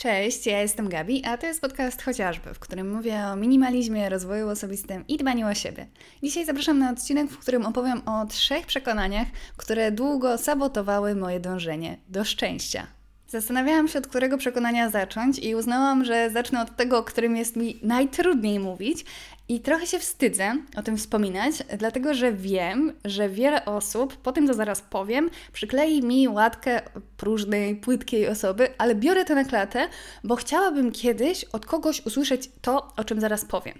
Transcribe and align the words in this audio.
Cześć, 0.00 0.46
ja 0.46 0.60
jestem 0.60 0.88
Gabi, 0.88 1.24
a 1.24 1.36
to 1.36 1.46
jest 1.46 1.60
podcast 1.60 2.02
chociażby, 2.02 2.54
w 2.54 2.58
którym 2.58 2.94
mówię 2.94 3.26
o 3.26 3.36
minimalizmie, 3.36 4.08
rozwoju 4.08 4.48
osobistym 4.48 5.04
i 5.08 5.16
dbaniu 5.16 5.46
o 5.46 5.54
siebie. 5.54 5.86
Dzisiaj 6.22 6.44
zapraszam 6.44 6.78
na 6.78 6.90
odcinek, 6.90 7.30
w 7.30 7.38
którym 7.38 7.66
opowiem 7.66 8.02
o 8.08 8.26
trzech 8.26 8.66
przekonaniach, 8.66 9.28
które 9.56 9.92
długo 9.92 10.38
sabotowały 10.38 11.14
moje 11.14 11.40
dążenie 11.40 11.96
do 12.08 12.24
szczęścia. 12.24 12.86
Zastanawiałam 13.28 13.88
się, 13.88 13.98
od 13.98 14.06
którego 14.06 14.38
przekonania 14.38 14.90
zacząć, 14.90 15.38
i 15.38 15.54
uznałam, 15.54 16.04
że 16.04 16.30
zacznę 16.30 16.62
od 16.62 16.76
tego, 16.76 16.98
o 16.98 17.02
którym 17.02 17.36
jest 17.36 17.56
mi 17.56 17.80
najtrudniej 17.82 18.58
mówić. 18.58 19.04
I 19.50 19.60
trochę 19.60 19.86
się 19.86 19.98
wstydzę 19.98 20.56
o 20.76 20.82
tym 20.82 20.96
wspominać, 20.96 21.54
dlatego 21.78 22.14
że 22.14 22.32
wiem, 22.32 22.92
że 23.04 23.28
wiele 23.28 23.64
osób 23.64 24.16
po 24.16 24.32
tym, 24.32 24.46
co 24.46 24.54
zaraz 24.54 24.80
powiem, 24.80 25.30
przyklei 25.52 26.02
mi 26.02 26.28
łatkę 26.28 26.82
próżnej, 27.16 27.76
płytkiej 27.76 28.28
osoby, 28.28 28.68
ale 28.78 28.94
biorę 28.94 29.24
to 29.24 29.34
na 29.34 29.44
klatę, 29.44 29.88
bo 30.24 30.36
chciałabym 30.36 30.92
kiedyś 30.92 31.44
od 31.44 31.66
kogoś 31.66 32.06
usłyszeć 32.06 32.50
to, 32.60 32.92
o 32.96 33.04
czym 33.04 33.20
zaraz 33.20 33.44
powiem. 33.44 33.78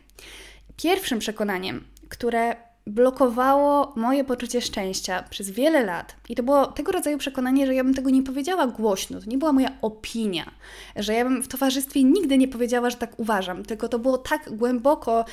Pierwszym 0.76 1.18
przekonaniem, 1.18 1.84
które 2.08 2.56
blokowało 2.86 3.92
moje 3.96 4.24
poczucie 4.24 4.60
szczęścia 4.60 5.24
przez 5.30 5.50
wiele 5.50 5.84
lat. 5.84 6.16
I 6.28 6.34
to 6.34 6.42
było 6.42 6.66
tego 6.66 6.92
rodzaju 6.92 7.18
przekonanie, 7.18 7.66
że 7.66 7.74
ja 7.74 7.84
bym 7.84 7.94
tego 7.94 8.10
nie 8.10 8.22
powiedziała 8.22 8.66
głośno, 8.66 9.20
to 9.20 9.26
nie 9.26 9.38
była 9.38 9.52
moja 9.52 9.72
opinia, 9.82 10.50
że 10.96 11.14
ja 11.14 11.24
bym 11.24 11.42
w 11.42 11.48
towarzystwie 11.48 12.04
nigdy 12.04 12.38
nie 12.38 12.48
powiedziała, 12.48 12.90
że 12.90 12.96
tak 12.96 13.20
uważam, 13.20 13.62
tylko 13.62 13.88
to 13.88 13.98
było 13.98 14.18
tak 14.18 14.56
głęboko 14.56 15.24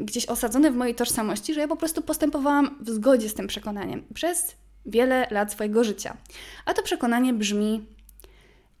gdzieś 0.00 0.26
osadzone 0.26 0.70
w 0.70 0.76
mojej 0.76 0.94
tożsamości, 0.94 1.54
że 1.54 1.60
ja 1.60 1.68
po 1.68 1.76
prostu 1.76 2.02
postępowałam 2.02 2.78
w 2.80 2.90
zgodzie 2.90 3.28
z 3.28 3.34
tym 3.34 3.46
przekonaniem 3.46 4.02
przez 4.14 4.54
wiele 4.86 5.26
lat 5.30 5.52
swojego 5.52 5.84
życia. 5.84 6.16
A 6.64 6.74
to 6.74 6.82
przekonanie 6.82 7.32
brzmi: 7.34 7.86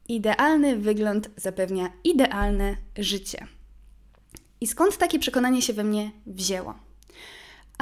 idealny 0.08 0.76
wygląd 0.76 1.30
zapewnia 1.36 1.90
idealne 2.04 2.76
życie. 2.98 3.46
I 4.60 4.66
skąd 4.66 4.96
takie 4.96 5.18
przekonanie 5.18 5.62
się 5.62 5.72
we 5.72 5.84
mnie 5.84 6.10
wzięło? 6.26 6.74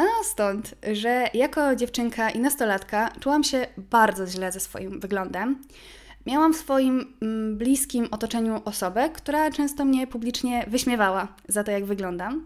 Ano 0.01 0.25
stąd, 0.25 0.75
że 0.93 1.25
jako 1.35 1.77
dziewczynka 1.77 2.31
i 2.31 2.39
nastolatka 2.39 3.13
czułam 3.21 3.45
się 3.45 3.67
bardzo 3.77 4.27
źle 4.27 4.53
ze 4.53 4.61
swoim 4.61 5.01
wyglądem. 5.01 5.63
Miałam 6.27 6.55
w 6.55 6.57
swoim 6.57 7.15
mm, 7.23 7.59
bliskim 7.59 8.09
otoczeniu 8.11 8.61
osobę, 8.65 9.11
która 9.11 9.51
często 9.51 9.85
mnie 9.85 10.07
publicznie 10.07 10.65
wyśmiewała 10.69 11.29
za 11.49 11.65
to, 11.65 11.71
jak 11.71 11.85
wyglądam. 11.85 12.45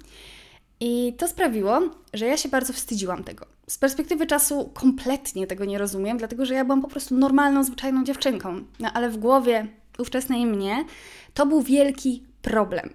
I 0.81 1.15
to 1.19 1.29
sprawiło, 1.29 1.81
że 2.15 2.27
ja 2.27 2.37
się 2.37 2.49
bardzo 2.49 2.73
wstydziłam 2.73 3.25
tego. 3.25 3.47
Z 3.69 3.79
perspektywy 3.79 4.27
czasu 4.27 4.71
kompletnie 4.75 5.47
tego 5.47 5.65
nie 5.65 5.79
rozumiem, 5.79 6.19
dlatego 6.19 6.47
że 6.47 6.55
ja 6.55 6.65
byłam 6.65 6.83
po 6.83 6.89
prostu 6.89 7.15
normalną, 7.15 7.65
zwyczajną 7.65 8.05
dziewczynką. 8.05 8.65
No 8.81 8.93
ale 8.95 9.11
w 9.11 9.17
głowie 9.17 9.67
ówczesnej 9.99 10.47
mnie 10.47 10.85
to 11.35 11.47
był 11.47 11.63
wielki 11.63 12.23
problem. 12.43 12.91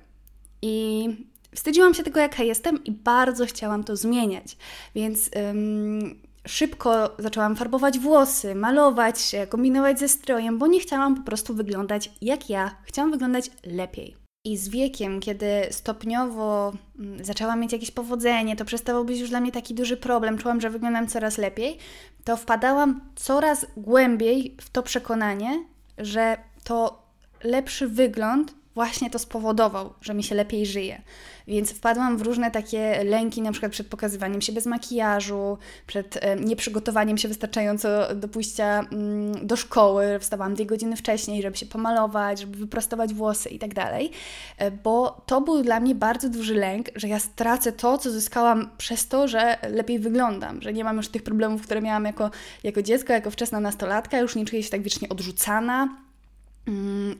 I 0.61 1.07
Wstydziłam 1.55 1.93
się 1.93 2.03
tego, 2.03 2.19
jaka 2.19 2.43
jestem 2.43 2.83
i 2.83 2.91
bardzo 2.91 3.45
chciałam 3.45 3.83
to 3.83 3.95
zmieniać. 3.95 4.57
Więc 4.95 5.29
ym, 5.49 6.19
szybko 6.47 7.15
zaczęłam 7.19 7.55
farbować 7.55 7.99
włosy, 7.99 8.55
malować 8.55 9.21
się, 9.21 9.47
kombinować 9.47 9.99
ze 9.99 10.07
strojem, 10.07 10.57
bo 10.57 10.67
nie 10.67 10.79
chciałam 10.79 11.15
po 11.15 11.23
prostu 11.23 11.53
wyglądać 11.53 12.11
jak 12.21 12.49
ja. 12.49 12.75
Chciałam 12.83 13.11
wyglądać 13.11 13.51
lepiej. 13.65 14.15
I 14.45 14.57
z 14.57 14.69
wiekiem, 14.69 15.19
kiedy 15.19 15.47
stopniowo 15.71 16.73
mm, 16.99 17.25
zaczęłam 17.25 17.59
mieć 17.59 17.73
jakieś 17.73 17.91
powodzenie, 17.91 18.55
to 18.55 18.65
przestało 18.65 19.03
być 19.03 19.19
już 19.19 19.29
dla 19.29 19.41
mnie 19.41 19.51
taki 19.51 19.73
duży 19.73 19.97
problem, 19.97 20.37
czułam, 20.37 20.61
że 20.61 20.69
wyglądam 20.69 21.07
coraz 21.07 21.37
lepiej, 21.37 21.77
to 22.23 22.37
wpadałam 22.37 23.01
coraz 23.15 23.65
głębiej 23.77 24.57
w 24.61 24.69
to 24.69 24.83
przekonanie, 24.83 25.63
że 25.97 26.37
to 26.63 27.03
lepszy 27.43 27.87
wygląd 27.87 28.58
właśnie 28.75 29.09
to 29.09 29.19
spowodował, 29.19 29.93
że 30.01 30.13
mi 30.13 30.23
się 30.23 30.35
lepiej 30.35 30.65
żyje. 30.65 31.01
Więc 31.47 31.71
wpadłam 31.71 32.17
w 32.17 32.21
różne 32.21 32.51
takie 32.51 33.03
lęki, 33.03 33.41
na 33.41 33.51
przykład 33.51 33.71
przed 33.71 33.87
pokazywaniem 33.87 34.41
się 34.41 34.53
bez 34.53 34.65
makijażu, 34.65 35.57
przed 35.87 36.19
nieprzygotowaniem 36.39 37.17
się 37.17 37.27
wystarczająco 37.27 38.15
do 38.15 38.27
pójścia 38.27 38.79
mm, 38.79 39.47
do 39.47 39.55
szkoły. 39.55 40.19
Wstawałam 40.19 40.55
dwie 40.55 40.65
godziny 40.65 40.95
wcześniej, 40.95 41.41
żeby 41.41 41.57
się 41.57 41.65
pomalować, 41.65 42.39
żeby 42.39 42.57
wyprostować 42.57 43.13
włosy 43.13 43.49
i 43.49 43.59
tak 43.59 43.73
dalej, 43.73 44.11
e, 44.57 44.71
bo 44.71 45.21
to 45.25 45.41
był 45.41 45.63
dla 45.63 45.79
mnie 45.79 45.95
bardzo 45.95 46.29
duży 46.29 46.55
lęk, 46.55 46.87
że 46.95 47.07
ja 47.07 47.19
stracę 47.19 47.71
to, 47.71 47.97
co 47.97 48.11
zyskałam 48.11 48.69
przez 48.77 49.07
to, 49.07 49.27
że 49.27 49.57
lepiej 49.69 49.99
wyglądam, 49.99 50.61
że 50.61 50.73
nie 50.73 50.83
mam 50.83 50.97
już 50.97 51.07
tych 51.07 51.23
problemów, 51.23 51.61
które 51.61 51.81
miałam 51.81 52.05
jako, 52.05 52.31
jako 52.63 52.81
dziecko, 52.81 53.13
jako 53.13 53.31
wczesna 53.31 53.59
nastolatka, 53.59 54.19
już 54.19 54.35
nie 54.35 54.45
czuję 54.45 54.63
się 54.63 54.69
tak 54.69 54.81
wiecznie 54.81 55.09
odrzucana 55.09 56.08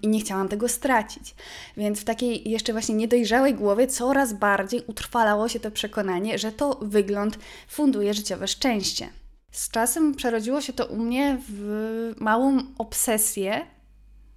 i 0.01 0.07
nie 0.07 0.19
chciałam 0.19 0.47
tego 0.47 0.67
stracić. 0.67 1.35
Więc 1.77 1.99
w 1.99 2.03
takiej 2.03 2.49
jeszcze 2.49 2.73
właśnie 2.73 2.95
niedojrzałej 2.95 3.53
głowie 3.53 3.87
coraz 3.87 4.33
bardziej 4.33 4.83
utrwalało 4.87 5.49
się 5.49 5.59
to 5.59 5.71
przekonanie, 5.71 6.37
że 6.37 6.51
to 6.51 6.79
wygląd 6.81 7.39
funduje 7.67 8.13
życiowe 8.13 8.47
szczęście. 8.47 9.09
Z 9.51 9.69
czasem 9.71 10.15
przerodziło 10.15 10.61
się 10.61 10.73
to 10.73 10.85
u 10.85 10.97
mnie 10.97 11.37
w 11.49 12.13
małą 12.19 12.57
obsesję. 12.77 13.65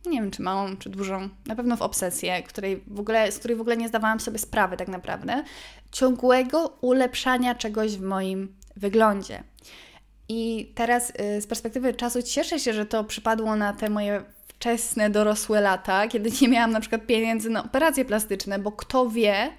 Nie 0.07 0.21
wiem, 0.21 0.31
czy 0.31 0.43
małą, 0.43 0.77
czy 0.77 0.91
dużą, 0.91 1.29
na 1.47 1.57
pewno 1.57 1.77
w 1.77 1.83
obsesję, 1.83 2.43
której 2.43 2.85
w 2.87 3.01
ogóle, 3.01 3.33
z 3.33 3.39
której 3.39 3.57
w 3.57 3.61
ogóle 3.61 3.77
nie 3.77 3.89
zdawałam 3.89 4.21
sobie 4.21 4.39
sprawy, 4.39 4.77
tak 4.77 4.89
naprawdę, 4.89 5.45
ciągłego 5.93 6.79
ulepszania 6.81 7.55
czegoś 7.55 7.97
w 7.97 8.03
moim 8.03 8.57
wyglądzie. 8.77 9.43
I 10.29 10.73
teraz 10.75 11.11
y, 11.11 11.41
z 11.41 11.47
perspektywy 11.47 11.95
czasu 11.95 12.23
cieszę 12.23 12.59
się, 12.59 12.73
że 12.73 12.87
to 12.87 13.05
przypadło 13.05 13.57
na 13.57 13.73
te 13.73 13.91
moje 13.91 14.25
wczesne, 14.63 15.11
dorosłe 15.11 15.61
lata, 15.61 16.09
kiedy 16.09 16.31
nie 16.41 16.49
miałam 16.49 16.71
na 16.71 16.81
przykład 16.81 17.07
pieniędzy 17.07 17.51
na 17.51 17.65
operacje 17.65 18.05
plastyczne, 18.05 18.59
bo 18.59 18.73
kto 18.73 19.11
wie, 19.11 19.51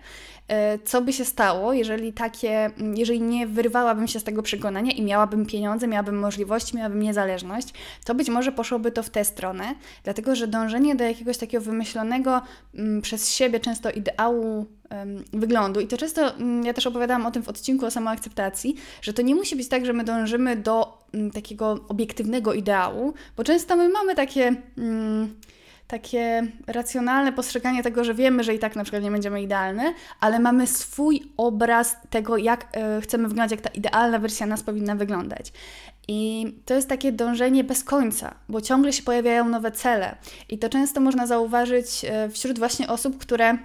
E, 0.47 0.79
co 0.79 1.01
by 1.01 1.13
się 1.13 1.25
stało, 1.25 1.73
jeżeli 1.73 2.13
takie, 2.13 2.65
mm, 2.65 2.95
jeżeli 2.95 3.21
nie 3.21 3.47
wyrwałabym 3.47 4.07
się 4.07 4.19
z 4.19 4.23
tego 4.23 4.43
przekonania 4.43 4.91
i 4.91 5.01
miałabym 5.01 5.45
pieniądze, 5.45 5.87
miałabym 5.87 6.19
możliwości, 6.19 6.77
miałabym 6.77 7.01
niezależność, 7.01 7.67
to 8.05 8.15
być 8.15 8.29
może 8.29 8.51
poszłoby 8.51 8.91
to 8.91 9.03
w 9.03 9.09
tę 9.09 9.25
stronę, 9.25 9.75
dlatego 10.03 10.35
że 10.35 10.47
dążenie 10.47 10.95
do 10.95 11.03
jakiegoś 11.03 11.37
takiego 11.37 11.63
wymyślonego 11.63 12.35
m, 12.35 12.41
mm, 12.75 13.01
przez 13.01 13.31
siebie 13.31 13.59
często 13.59 13.91
ideału 13.91 14.65
wyglądu. 15.33 15.79
I 15.79 15.87
to 15.87 15.97
często, 15.97 16.35
mm, 16.35 16.65
ja 16.65 16.73
też 16.73 16.87
opowiadałam 16.87 17.25
o 17.25 17.31
tym 17.31 17.43
w 17.43 17.49
odcinku 17.49 17.85
o 17.85 17.91
samoakceptacji, 17.91 18.75
że 19.01 19.13
to 19.13 19.21
nie 19.21 19.35
musi 19.35 19.55
być 19.55 19.67
tak, 19.67 19.85
że 19.85 19.93
my 19.93 20.03
dążymy 20.03 20.55
do 20.55 21.02
takiego 21.33 21.79
obiektywnego 21.87 22.53
ideału, 22.53 23.13
bo 23.37 23.43
często 23.43 23.75
my 23.75 23.89
mamy 23.89 24.15
takie 24.15 24.55
takie 25.87 26.47
racjonalne 26.67 27.33
postrzeganie 27.33 27.83
tego, 27.83 28.03
że 28.03 28.13
wiemy, 28.13 28.43
że 28.43 28.53
i 28.53 28.59
tak 28.59 28.75
na 28.75 28.83
przykład 28.83 29.03
nie 29.03 29.11
będziemy 29.11 29.41
idealne, 29.41 29.93
ale 30.19 30.39
mamy 30.39 30.67
swój 30.67 31.23
obraz 31.37 31.97
tego, 32.09 32.37
jak 32.37 32.77
y, 32.97 33.01
chcemy 33.01 33.27
wyglądać, 33.27 33.51
jak 33.51 33.61
ta 33.61 33.69
idealna 33.69 34.19
wersja 34.19 34.45
nas 34.45 34.63
powinna 34.63 34.95
wyglądać. 34.95 35.53
I 36.07 36.45
to 36.65 36.73
jest 36.73 36.89
takie 36.89 37.11
dążenie 37.11 37.63
bez 37.63 37.83
końca, 37.83 38.35
bo 38.49 38.61
ciągle 38.61 38.93
się 38.93 39.03
pojawiają 39.03 39.49
nowe 39.49 39.71
cele. 39.71 40.15
I 40.49 40.59
to 40.59 40.69
często 40.69 41.01
można 41.01 41.27
zauważyć 41.27 42.05
e, 42.05 42.29
wśród 42.29 42.59
właśnie 42.59 42.87
osób, 42.87 43.17
które 43.17 43.57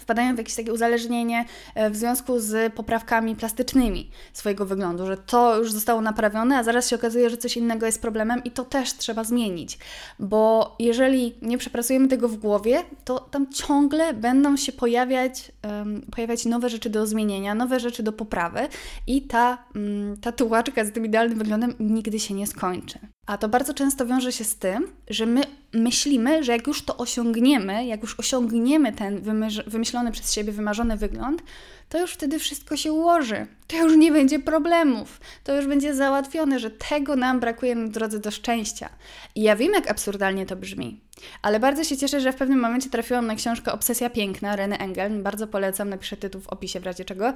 wpadają 0.00 0.34
w 0.34 0.38
jakieś 0.38 0.54
takie 0.54 0.72
uzależnienie 0.72 1.44
e, 1.74 1.90
w 1.90 1.96
związku 1.96 2.40
z 2.40 2.72
poprawkami 2.72 3.36
plastycznymi 3.36 4.10
swojego 4.32 4.66
wyglądu, 4.66 5.06
że 5.06 5.16
to 5.16 5.58
już 5.58 5.72
zostało 5.72 6.00
naprawione, 6.00 6.58
a 6.58 6.62
zaraz 6.62 6.88
się 6.88 6.96
okazuje, 6.96 7.30
że 7.30 7.36
coś 7.36 7.56
innego 7.56 7.86
jest 7.86 8.02
problemem 8.02 8.44
i 8.44 8.50
to 8.50 8.64
też 8.64 8.94
trzeba 8.94 9.24
zmienić. 9.24 9.78
Bo 10.18 10.76
jeżeli 10.78 11.34
nie 11.42 11.58
przepracujemy 11.58 12.08
tego 12.08 12.28
w 12.28 12.36
głowie, 12.36 12.82
to 13.04 13.20
tam 13.20 13.52
ciągle 13.52 14.14
będą 14.14 14.56
się 14.56 14.72
pojawiać, 14.72 15.52
um, 15.64 16.02
pojawiać 16.16 16.44
nowe 16.44 16.68
rzeczy 16.68 16.90
do 16.90 17.06
zmienienia, 17.06 17.54
nowe 17.54 17.80
rzeczy 17.80 18.02
do 18.02 18.12
poprawy 18.12 18.68
i 19.06 19.22
ta, 19.22 19.58
um, 19.74 20.16
ta 20.20 20.32
tułaczka 20.32 20.84
z 20.84 20.92
tym 20.92 21.06
idealnym 21.06 21.38
wyglądem 21.38 21.74
nigdy 21.80 22.18
się 22.18 22.34
nie 22.34 22.46
skończy. 22.46 22.98
A 23.26 23.38
to 23.38 23.48
bardzo 23.48 23.74
często 23.74 24.06
wiąże 24.06 24.32
się 24.32 24.44
z 24.44 24.56
tym, 24.56 24.92
że 25.08 25.26
my 25.26 25.42
myślimy, 25.72 26.44
że 26.44 26.52
jak 26.52 26.66
już 26.66 26.84
to 26.84 26.96
osiągniemy, 26.96 27.86
jak 27.86 28.02
już 28.02 28.20
osiągniemy 28.20 28.92
ten 28.92 29.22
wymyślony 29.66 30.12
przez 30.12 30.32
siebie, 30.32 30.52
wymarzony 30.52 30.96
wygląd, 30.96 31.42
to 31.88 32.00
już 32.00 32.12
wtedy 32.12 32.38
wszystko 32.38 32.76
się 32.76 32.92
ułoży. 32.92 33.46
To 33.66 33.76
już 33.76 33.96
nie 33.96 34.12
będzie 34.12 34.38
problemów. 34.38 35.20
To 35.44 35.56
już 35.56 35.66
będzie 35.66 35.94
załatwione, 35.94 36.58
że 36.58 36.70
tego 36.70 37.16
nam 37.16 37.40
brakuje 37.40 37.74
na 37.74 37.88
drodze 37.88 38.18
do 38.18 38.30
szczęścia. 38.30 38.88
I 39.34 39.42
ja 39.42 39.56
wiem, 39.56 39.72
jak 39.72 39.90
absurdalnie 39.90 40.46
to 40.46 40.56
brzmi, 40.56 41.00
ale 41.42 41.60
bardzo 41.60 41.84
się 41.84 41.96
cieszę, 41.96 42.20
że 42.20 42.32
w 42.32 42.36
pewnym 42.36 42.60
momencie 42.60 42.90
trafiłam 42.90 43.26
na 43.26 43.34
książkę 43.34 43.72
Obsesja 43.72 44.10
Piękna 44.10 44.56
Reny 44.56 44.78
Engel. 44.78 45.22
Bardzo 45.22 45.46
polecam, 45.46 45.88
napiszę 45.88 46.16
tytuł 46.16 46.40
w 46.40 46.48
opisie 46.48 46.80
w 46.80 46.84
razie 46.84 47.04
czego, 47.04 47.32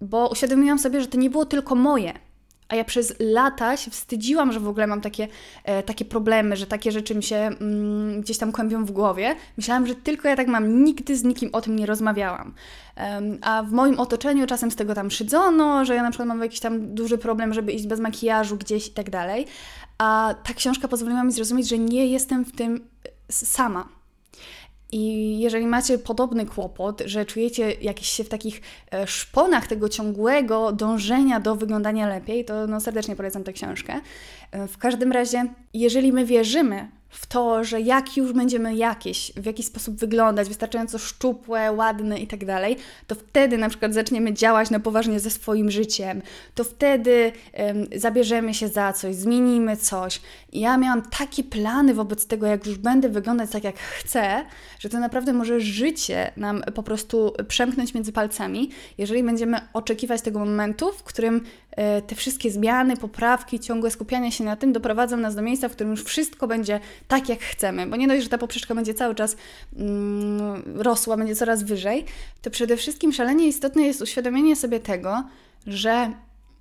bo 0.00 0.28
uświadomiłam 0.28 0.78
sobie, 0.78 1.00
że 1.00 1.06
to 1.06 1.18
nie 1.18 1.30
było 1.30 1.46
tylko 1.46 1.74
moje 1.74 2.12
a 2.74 2.76
ja 2.76 2.84
przez 2.84 3.14
lata 3.20 3.76
się 3.76 3.90
wstydziłam, 3.90 4.52
że 4.52 4.60
w 4.60 4.68
ogóle 4.68 4.86
mam 4.86 5.00
takie, 5.00 5.28
e, 5.64 5.82
takie 5.82 6.04
problemy, 6.04 6.56
że 6.56 6.66
takie 6.66 6.92
rzeczy 6.92 7.14
mi 7.14 7.22
się 7.22 7.36
mm, 7.36 8.20
gdzieś 8.20 8.38
tam 8.38 8.52
kłębią 8.52 8.84
w 8.84 8.90
głowie. 8.90 9.36
Myślałam, 9.56 9.86
że 9.86 9.94
tylko 9.94 10.28
ja 10.28 10.36
tak 10.36 10.48
mam, 10.48 10.84
nigdy 10.84 11.16
z 11.16 11.24
nikim 11.24 11.50
o 11.52 11.60
tym 11.60 11.76
nie 11.76 11.86
rozmawiałam. 11.86 12.54
Um, 12.96 13.38
a 13.42 13.62
w 13.62 13.72
moim 13.72 14.00
otoczeniu 14.00 14.46
czasem 14.46 14.70
z 14.70 14.76
tego 14.76 14.94
tam 14.94 15.10
szydzono, 15.10 15.84
że 15.84 15.94
ja 15.94 16.02
na 16.02 16.10
przykład 16.10 16.28
mam 16.28 16.42
jakiś 16.42 16.60
tam 16.60 16.94
duży 16.94 17.18
problem, 17.18 17.54
żeby 17.54 17.72
iść 17.72 17.86
bez 17.86 18.00
makijażu 18.00 18.56
gdzieś 18.56 18.88
i 18.88 18.90
tak 18.90 19.10
dalej. 19.10 19.46
A 19.98 20.34
ta 20.44 20.54
książka 20.54 20.88
pozwoliła 20.88 21.24
mi 21.24 21.32
zrozumieć, 21.32 21.68
że 21.68 21.78
nie 21.78 22.06
jestem 22.06 22.44
w 22.44 22.52
tym 22.52 22.88
sama. 23.30 23.88
I 24.94 25.38
jeżeli 25.38 25.66
macie 25.66 25.98
podobny 25.98 26.46
kłopot, 26.46 27.02
że 27.06 27.24
czujecie 27.24 27.72
jakieś 27.72 28.08
się 28.08 28.24
w 28.24 28.28
takich 28.28 28.62
e, 28.92 29.06
szponach 29.06 29.66
tego 29.66 29.88
ciągłego 29.88 30.72
dążenia 30.72 31.40
do 31.40 31.56
wyglądania 31.56 32.08
lepiej, 32.08 32.44
to 32.44 32.66
no 32.66 32.80
serdecznie 32.80 33.16
polecam 33.16 33.44
tę 33.44 33.52
książkę. 33.52 34.00
E, 34.50 34.68
w 34.68 34.78
każdym 34.78 35.12
razie, 35.12 35.44
jeżeli 35.74 36.12
my 36.12 36.24
wierzymy 36.24 36.88
w 37.14 37.26
to, 37.26 37.64
że 37.64 37.80
jak 37.80 38.16
już 38.16 38.32
będziemy 38.32 38.76
jakieś, 38.76 39.32
w 39.36 39.44
jakiś 39.46 39.66
sposób 39.66 39.96
wyglądać, 39.96 40.48
wystarczająco 40.48 40.98
szczupłe, 40.98 41.72
ładne 41.72 42.18
i 42.18 42.26
tak 42.26 42.44
dalej, 42.44 42.76
to 43.06 43.14
wtedy 43.14 43.58
na 43.58 43.68
przykład 43.68 43.94
zaczniemy 43.94 44.32
działać 44.32 44.70
na 44.70 44.80
poważnie 44.80 45.20
ze 45.20 45.30
swoim 45.30 45.70
życiem, 45.70 46.22
to 46.54 46.64
wtedy 46.64 47.32
zabierzemy 47.96 48.54
się 48.54 48.68
za 48.68 48.92
coś, 48.92 49.14
zmienimy 49.14 49.76
coś. 49.76 50.20
I 50.52 50.60
ja 50.60 50.78
miałam 50.78 51.02
takie 51.02 51.44
plany 51.44 51.94
wobec 51.94 52.26
tego, 52.26 52.46
jak 52.46 52.66
już 52.66 52.78
będę 52.78 53.08
wyglądać 53.08 53.50
tak, 53.50 53.64
jak 53.64 53.78
chcę, 53.78 54.44
że 54.78 54.88
to 54.88 54.98
naprawdę 54.98 55.32
może 55.32 55.60
życie 55.60 56.32
nam 56.36 56.62
po 56.74 56.82
prostu 56.82 57.32
przemknąć 57.48 57.94
między 57.94 58.12
palcami, 58.12 58.70
jeżeli 58.98 59.22
będziemy 59.22 59.60
oczekiwać 59.72 60.22
tego 60.22 60.38
momentu, 60.38 60.92
w 60.92 61.02
którym 61.02 61.44
te 62.06 62.14
wszystkie 62.14 62.50
zmiany, 62.50 62.96
poprawki, 62.96 63.60
ciągłe 63.60 63.90
skupianie 63.90 64.32
się 64.32 64.44
na 64.44 64.56
tym 64.56 64.72
doprowadzą 64.72 65.16
nas 65.16 65.34
do 65.34 65.42
miejsca, 65.42 65.68
w 65.68 65.72
którym 65.72 65.90
już 65.90 66.04
wszystko 66.04 66.46
będzie 66.46 66.80
tak, 67.08 67.28
jak 67.28 67.40
chcemy, 67.40 67.86
bo 67.86 67.96
nie 67.96 68.08
dość, 68.08 68.22
że 68.22 68.28
ta 68.28 68.38
poprzeczka 68.38 68.74
będzie 68.74 68.94
cały 68.94 69.14
czas 69.14 69.36
mm, 69.76 70.62
rosła, 70.82 71.16
będzie 71.16 71.36
coraz 71.36 71.62
wyżej, 71.62 72.04
to 72.42 72.50
przede 72.50 72.76
wszystkim 72.76 73.12
szalenie 73.12 73.46
istotne 73.46 73.82
jest 73.82 74.02
uświadomienie 74.02 74.56
sobie 74.56 74.80
tego, 74.80 75.24
że 75.66 76.12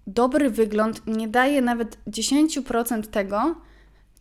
dobry 0.08 0.50
wygląd 0.50 1.08
nie 1.08 1.28
daje 1.28 1.62
nawet 1.62 1.98
10% 2.08 3.08
tego, 3.08 3.56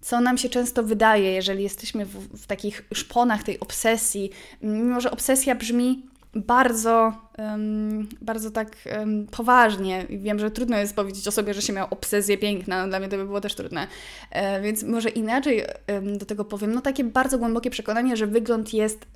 co 0.00 0.20
nam 0.20 0.38
się 0.38 0.48
często 0.48 0.82
wydaje, 0.82 1.32
jeżeli 1.32 1.62
jesteśmy 1.62 2.06
w, 2.06 2.42
w, 2.42 2.46
takich 2.46 2.84
szponach 2.94 3.42
tej 3.42 3.60
obsesji. 3.60 4.30
Mimo, 4.62 5.00
że 5.00 5.10
obsesja 5.10 5.54
brzmi 5.54 6.06
bardzo, 6.34 7.12
um, 7.38 8.08
bardzo 8.20 8.50
tak 8.50 8.76
um, 8.98 9.26
poważnie. 9.26 10.06
Wiem, 10.10 10.38
że 10.38 10.50
trudno 10.50 10.76
jest 10.76 10.96
powiedzieć 10.96 11.28
o 11.28 11.32
sobie, 11.32 11.54
że 11.54 11.62
się 11.62 11.72
miał 11.72 11.86
obsesję 11.90 12.38
piękna, 12.38 12.82
no, 12.82 12.88
dla 12.88 12.98
mnie 12.98 13.08
to 13.08 13.16
by 13.16 13.24
było 13.24 13.40
też 13.40 13.54
trudne. 13.54 13.86
E, 14.30 14.60
więc 14.60 14.82
może 14.82 15.08
inaczej 15.08 15.62
um, 15.88 16.18
do 16.18 16.26
tego 16.26 16.44
powiem. 16.44 16.74
No 16.74 16.80
takie 16.80 17.04
bardzo 17.04 17.38
głębokie 17.38 17.70
przekonanie, 17.70 18.16
że 18.16 18.26
wygląd 18.26 18.74
jest 18.74 19.06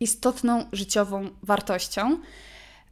istotną 0.00 0.64
życiową 0.72 1.28
wartością. 1.42 2.18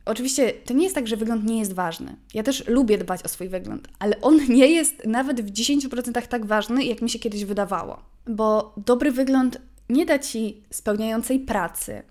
Oczywiście 0.04 0.52
to 0.52 0.74
nie 0.74 0.84
jest 0.84 0.94
tak, 0.94 1.08
że 1.08 1.16
wygląd 1.16 1.44
nie 1.44 1.58
jest 1.58 1.72
ważny. 1.72 2.16
Ja 2.34 2.42
też 2.42 2.68
lubię 2.68 2.98
dbać 2.98 3.22
o 3.22 3.28
swój 3.28 3.48
wygląd, 3.48 3.88
ale 3.98 4.20
on 4.20 4.40
nie 4.48 4.66
jest 4.66 5.06
nawet 5.06 5.40
w 5.40 5.52
10% 5.52 6.26
tak 6.26 6.46
ważny, 6.46 6.84
jak 6.84 7.02
mi 7.02 7.10
się 7.10 7.18
kiedyś 7.18 7.44
wydawało. 7.44 8.02
Bo 8.26 8.74
dobry 8.76 9.12
wygląd 9.12 9.60
nie 9.88 10.06
da 10.06 10.18
ci 10.18 10.62
spełniającej 10.70 11.40
pracy, 11.40 12.02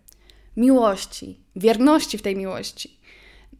miłości, 0.57 1.39
wierności 1.55 2.17
w 2.17 2.21
tej 2.21 2.35
miłości, 2.35 2.99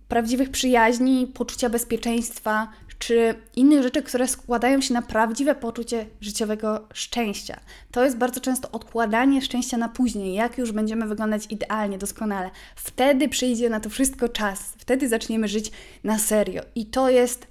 prawdziwych 0.08 0.50
przyjaźni, 0.50 1.28
poczucia 1.28 1.70
bezpieczeństwa, 1.70 2.68
czy 3.00 3.36
innych 3.56 3.84
rzeczy, 3.84 4.04
które 4.04 4.28
składają 4.28 4.82
się 4.82 4.94
na 4.94 5.02
prawdziwe 5.02 5.56
poczucie 5.56 6.06
życiowego 6.22 6.88
szczęścia. 6.94 7.60
To 7.92 8.06
jest 8.06 8.18
bardzo 8.18 8.42
często 8.42 8.72
odkładanie 8.72 9.42
szczęścia 9.42 9.78
na 9.78 9.90
później, 9.90 10.34
jak 10.34 10.58
już 10.58 10.72
będziemy 10.72 11.08
wyglądać 11.08 11.44
idealnie, 11.50 11.98
doskonale. 11.98 12.50
Wtedy 12.76 13.30
przyjdzie 13.30 13.70
na 13.70 13.80
to 13.80 13.90
wszystko 13.90 14.30
czas, 14.30 14.74
wtedy 14.78 15.10
zaczniemy 15.10 15.48
żyć 15.48 15.72
na 16.04 16.20
serio. 16.20 16.64
I 16.76 16.86
to 16.86 17.10
jest 17.10 17.48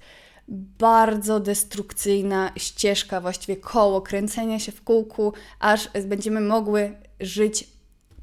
bardzo 0.79 1.39
destrukcyjna 1.39 2.51
ścieżka, 2.57 3.21
właściwie 3.21 3.55
koło 3.55 4.01
kręcenia 4.01 4.59
się 4.59 4.71
w 4.71 4.83
kółku, 4.83 5.33
aż 5.59 5.89
będziemy 6.05 6.41
mogły 6.41 6.97
żyć 7.19 7.76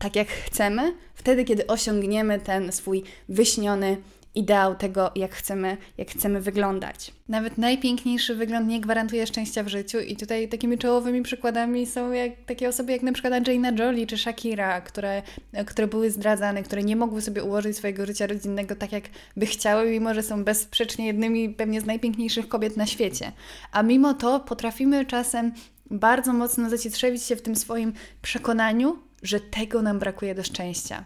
tak, 0.05 0.17
jak 0.17 0.29
chcemy, 0.29 0.95
wtedy, 1.15 1.45
kiedy 1.45 1.67
osiągniemy 1.67 2.41
ten 2.41 2.73
swój 2.73 3.03
wyśniony 3.29 3.97
ideał 4.35 4.75
tego, 4.75 5.11
jak 5.17 5.35
chcemy, 5.35 5.77
jak 5.99 6.11
chcemy 6.11 6.41
wyglądać. 6.41 7.13
Nawet 7.29 7.59
najpiękniejszy 7.59 8.35
wygląd 8.35 8.69
nie 8.69 8.81
gwarantuje 8.81 9.27
szczęścia 9.27 9.63
w 9.63 9.69
życiu 9.69 9.99
i 10.01 10.17
tutaj 10.17 10.49
takimi 10.49 10.79
czołowymi 10.79 11.23
przykładami 11.23 11.87
są 11.87 12.13
jak, 12.13 12.33
takie 12.47 12.69
osoby 12.69 12.93
jak 12.93 13.03
na 13.03 13.13
przykład 13.13 13.35
Angelina 13.35 13.73
Jolie 13.79 14.07
czy 14.07 14.19
Shakira, 14.19 14.81
które, 14.81 15.23
które 15.67 15.87
były 15.87 16.11
zdradzane, 16.11 16.63
które 16.63 16.83
nie 16.83 16.97
mogły 16.97 17.23
sobie 17.23 17.45
ułożyć 17.45 17.77
swojego 17.77 18.07
życia 18.07 18.27
rodzinnego 18.27 18.77
tak, 18.77 18.93
jak 18.93 19.05
by 19.37 19.47
chciały, 19.47 19.91
mimo 19.91 20.15
że 20.15 20.23
są 20.23 20.45
bezsprzecznie 20.45 21.07
jednymi 21.07 21.49
pewnie 21.49 21.81
z 21.81 21.87
najpiękniejszych 21.87 22.49
kobiet 22.49 22.77
na 22.77 22.87
świecie. 22.87 23.33
A 23.73 23.83
mimo 23.83 24.15
to 24.15 24.41
potrafimy 24.41 25.07
czasem 25.07 25.53
bardzo 25.91 26.33
mocno 26.33 26.71
zacietrzewić 26.71 27.23
się 27.23 27.37
w 27.37 27.43
tym 27.43 27.57
swoim 27.57 27.93
przekonaniu, 28.23 28.99
że 29.25 29.41
tego 29.41 29.83
nam 29.83 29.99
brakuje 29.99 30.35
do 30.35 30.43
szczęścia. 30.43 31.05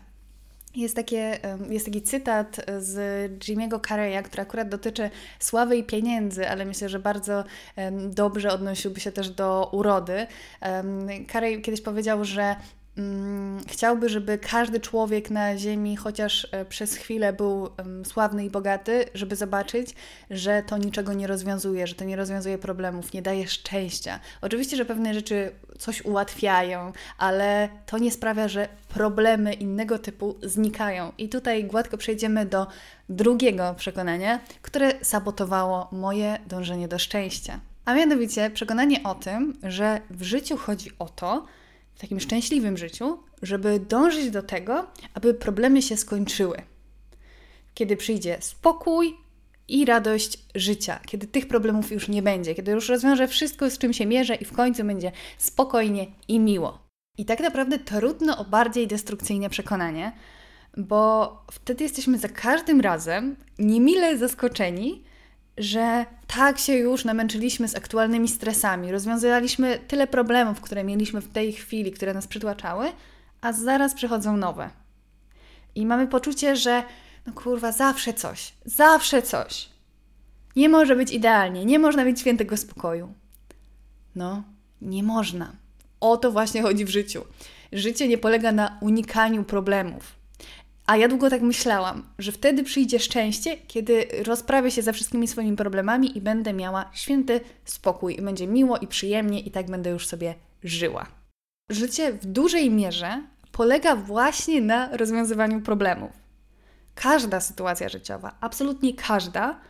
Jest, 0.74 0.96
takie, 0.96 1.38
jest 1.70 1.86
taki 1.86 2.02
cytat 2.02 2.56
z 2.78 2.96
Jimmy'ego 3.38 3.88
Carreya, 3.88 4.22
który 4.24 4.42
akurat 4.42 4.68
dotyczy 4.68 5.10
sławy 5.38 5.76
i 5.76 5.84
pieniędzy, 5.84 6.48
ale 6.48 6.64
myślę, 6.64 6.88
że 6.88 6.98
bardzo 6.98 7.44
dobrze 8.08 8.52
odnosiłby 8.52 9.00
się 9.00 9.12
też 9.12 9.30
do 9.30 9.68
urody. 9.72 10.26
Carrey 11.32 11.62
kiedyś 11.62 11.80
powiedział, 11.80 12.24
że 12.24 12.56
chciałby, 13.66 14.08
żeby 14.08 14.38
każdy 14.38 14.80
człowiek 14.80 15.30
na 15.30 15.58
Ziemi 15.58 15.96
chociaż 15.96 16.48
e, 16.52 16.64
przez 16.64 16.94
chwilę 16.94 17.32
był 17.32 17.68
sławny 18.04 18.44
i 18.44 18.50
bogaty, 18.50 19.04
żeby 19.14 19.36
zobaczyć, 19.36 19.94
że 20.30 20.62
to 20.62 20.78
niczego 20.78 21.12
nie 21.12 21.26
rozwiązuje, 21.26 21.86
że 21.86 21.94
to 21.94 22.04
nie 22.04 22.16
rozwiązuje 22.16 22.58
problemów, 22.58 23.12
nie 23.12 23.22
daje 23.22 23.48
szczęścia. 23.48 24.20
Oczywiście, 24.40 24.76
że 24.76 24.84
pewne 24.84 25.14
rzeczy 25.14 25.52
coś 25.78 26.04
ułatwiają, 26.04 26.92
ale 27.18 27.68
to 27.86 27.98
nie 27.98 28.10
sprawia, 28.10 28.48
że 28.48 28.68
problemy 28.88 29.54
innego 29.54 29.98
typu 29.98 30.34
znikają. 30.42 31.12
I 31.18 31.28
tutaj 31.28 31.64
gładko 31.64 31.98
przejdziemy 31.98 32.46
do 32.46 32.66
drugiego 33.08 33.74
przekonania, 33.74 34.40
które 34.62 34.92
sabotowało 35.02 35.88
moje 35.92 36.38
dążenie 36.46 36.88
do 36.88 36.98
szczęścia. 36.98 37.60
A 37.84 37.94
mianowicie 37.94 38.50
przekonanie 38.50 39.02
o 39.02 39.14
tym, 39.14 39.58
że 39.62 40.00
w 40.10 40.22
życiu 40.22 40.56
chodzi 40.56 40.90
o 40.98 41.08
to, 41.08 41.46
w 41.98 42.00
takim 42.00 42.20
szczęśliwym 42.20 42.76
życiu, 42.76 43.18
żeby 43.42 43.80
dążyć 43.80 44.30
do 44.30 44.42
tego, 44.42 44.86
aby 45.14 45.34
problemy 45.34 45.82
się 45.82 45.96
skończyły. 45.96 46.62
Kiedy 47.74 47.96
przyjdzie 47.96 48.36
spokój 48.40 49.14
i 49.68 49.84
radość 49.84 50.38
życia, 50.54 51.00
kiedy 51.06 51.26
tych 51.26 51.48
problemów 51.48 51.92
już 51.92 52.08
nie 52.08 52.22
będzie, 52.22 52.54
kiedy 52.54 52.72
już 52.72 52.88
rozwiążę 52.88 53.28
wszystko, 53.28 53.70
z 53.70 53.78
czym 53.78 53.92
się 53.92 54.06
mierzę 54.06 54.34
i 54.34 54.44
w 54.44 54.52
końcu 54.52 54.84
będzie 54.84 55.12
spokojnie 55.38 56.06
i 56.28 56.40
miło. 56.40 56.78
I 57.18 57.24
tak 57.24 57.40
naprawdę 57.40 57.78
trudno 57.78 58.38
o 58.38 58.44
bardziej 58.44 58.86
destrukcyjne 58.86 59.50
przekonanie, 59.50 60.12
bo 60.76 61.32
wtedy 61.52 61.84
jesteśmy 61.84 62.18
za 62.18 62.28
każdym 62.28 62.80
razem 62.80 63.36
niemile 63.58 64.18
zaskoczeni, 64.18 65.04
że 65.58 66.06
tak 66.26 66.58
się 66.58 66.72
już 66.72 67.04
namęczyliśmy 67.04 67.68
z 67.68 67.76
aktualnymi 67.76 68.28
stresami, 68.28 68.92
rozwiązywaliśmy 68.92 69.78
tyle 69.88 70.06
problemów, 70.06 70.60
które 70.60 70.84
mieliśmy 70.84 71.20
w 71.20 71.28
tej 71.28 71.52
chwili, 71.52 71.92
które 71.92 72.14
nas 72.14 72.26
przytłaczały, 72.26 72.92
a 73.40 73.52
zaraz 73.52 73.94
przychodzą 73.94 74.36
nowe. 74.36 74.70
I 75.74 75.86
mamy 75.86 76.06
poczucie, 76.06 76.56
że 76.56 76.82
no 77.26 77.32
kurwa, 77.32 77.72
zawsze 77.72 78.14
coś, 78.14 78.52
zawsze 78.64 79.22
coś. 79.22 79.68
Nie 80.56 80.68
może 80.68 80.96
być 80.96 81.10
idealnie, 81.12 81.64
nie 81.64 81.78
można 81.78 82.04
mieć 82.04 82.20
świętego 82.20 82.56
spokoju. 82.56 83.12
No, 84.14 84.42
nie 84.82 85.02
można. 85.02 85.52
O 86.00 86.16
to 86.16 86.32
właśnie 86.32 86.62
chodzi 86.62 86.84
w 86.84 86.88
życiu. 86.88 87.24
Życie 87.72 88.08
nie 88.08 88.18
polega 88.18 88.52
na 88.52 88.78
unikaniu 88.80 89.44
problemów. 89.44 90.17
A 90.88 90.96
ja 90.96 91.08
długo 91.08 91.30
tak 91.30 91.42
myślałam, 91.42 92.02
że 92.18 92.32
wtedy 92.32 92.64
przyjdzie 92.64 92.98
szczęście, 92.98 93.56
kiedy 93.56 94.06
rozprawię 94.24 94.70
się 94.70 94.82
ze 94.82 94.92
wszystkimi 94.92 95.28
swoimi 95.28 95.56
problemami 95.56 96.18
i 96.18 96.20
będę 96.20 96.52
miała 96.52 96.90
święty 96.92 97.40
spokój, 97.64 98.18
i 98.18 98.22
będzie 98.22 98.46
miło 98.46 98.78
i 98.78 98.86
przyjemnie, 98.86 99.40
i 99.40 99.50
tak 99.50 99.66
będę 99.70 99.90
już 99.90 100.06
sobie 100.06 100.34
żyła. 100.64 101.06
Życie 101.70 102.12
w 102.12 102.26
dużej 102.26 102.70
mierze 102.70 103.22
polega 103.52 103.96
właśnie 103.96 104.60
na 104.60 104.96
rozwiązywaniu 104.96 105.60
problemów. 105.60 106.10
Każda 106.94 107.40
sytuacja 107.40 107.88
życiowa, 107.88 108.34
absolutnie 108.40 108.94
każda, 108.94 109.60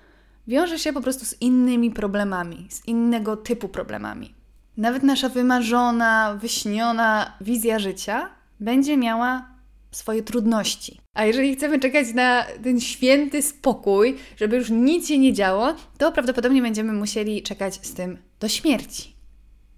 wiąże 0.47 0.79
się 0.79 0.93
po 0.93 1.01
prostu 1.01 1.25
z 1.25 1.43
innymi 1.43 1.91
problemami, 1.91 2.67
z 2.71 2.89
innego 2.89 3.37
typu 3.37 3.69
problemami. 3.69 4.35
Nawet 4.77 5.03
nasza 5.03 5.29
wymarzona, 5.29 6.39
wyśniona 6.41 7.33
wizja 7.41 7.79
życia 7.79 8.31
będzie 8.61 8.97
miała 8.97 9.58
swoje 9.99 10.23
trudności. 10.23 11.01
A 11.15 11.25
jeżeli 11.25 11.57
chcemy 11.57 11.79
czekać 11.79 12.15
na 12.15 12.45
ten 12.63 12.81
święty 12.81 13.43
spokój, 13.43 14.17
żeby 14.37 14.57
już 14.57 14.71
nic 14.71 15.09
się 15.09 15.19
nie 15.19 15.33
działo, 15.33 15.75
to 15.99 16.13
prawdopodobnie 16.13 16.63
będziemy 16.63 16.93
musieli 16.93 17.43
czekać 17.43 17.87
z 17.87 17.95
tym 17.95 18.19
do 18.41 18.49
śmierci. 18.49 19.15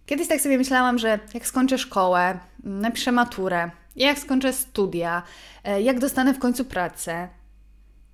Kiedyś 0.06 0.28
tak 0.28 0.40
sobie 0.40 0.58
myślałam, 0.58 0.98
że 0.98 1.18
jak 1.34 1.46
skończę 1.46 1.78
szkołę, 1.78 2.38
napiszę 2.64 3.12
maturę, 3.12 3.70
jak 3.96 4.18
skończę 4.18 4.52
studia, 4.52 5.22
e, 5.64 5.82
jak 5.82 5.98
dostanę 5.98 6.34
w 6.34 6.38
końcu 6.38 6.64
pracę, 6.64 7.28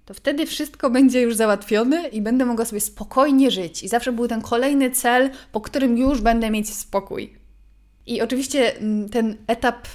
to 0.04 0.14
wtedy 0.14 0.46
wszystko 0.46 0.90
będzie 0.90 1.20
już 1.20 1.34
załatwione 1.34 2.08
i 2.08 2.22
będę 2.22 2.44
mogła 2.44 2.64
sobie 2.64 2.80
spokojnie 2.80 3.50
żyć. 3.50 3.82
I 3.82 3.88
zawsze 3.88 4.12
był 4.12 4.28
ten 4.28 4.42
kolejny 4.42 4.90
cel, 4.90 5.30
po 5.52 5.60
którym 5.60 5.98
już 5.98 6.20
będę 6.20 6.50
mieć 6.50 6.74
spokój. 6.74 7.36
I 8.06 8.22
oczywiście 8.22 8.76
mm, 8.76 9.08
ten 9.08 9.36
etap 9.46 9.88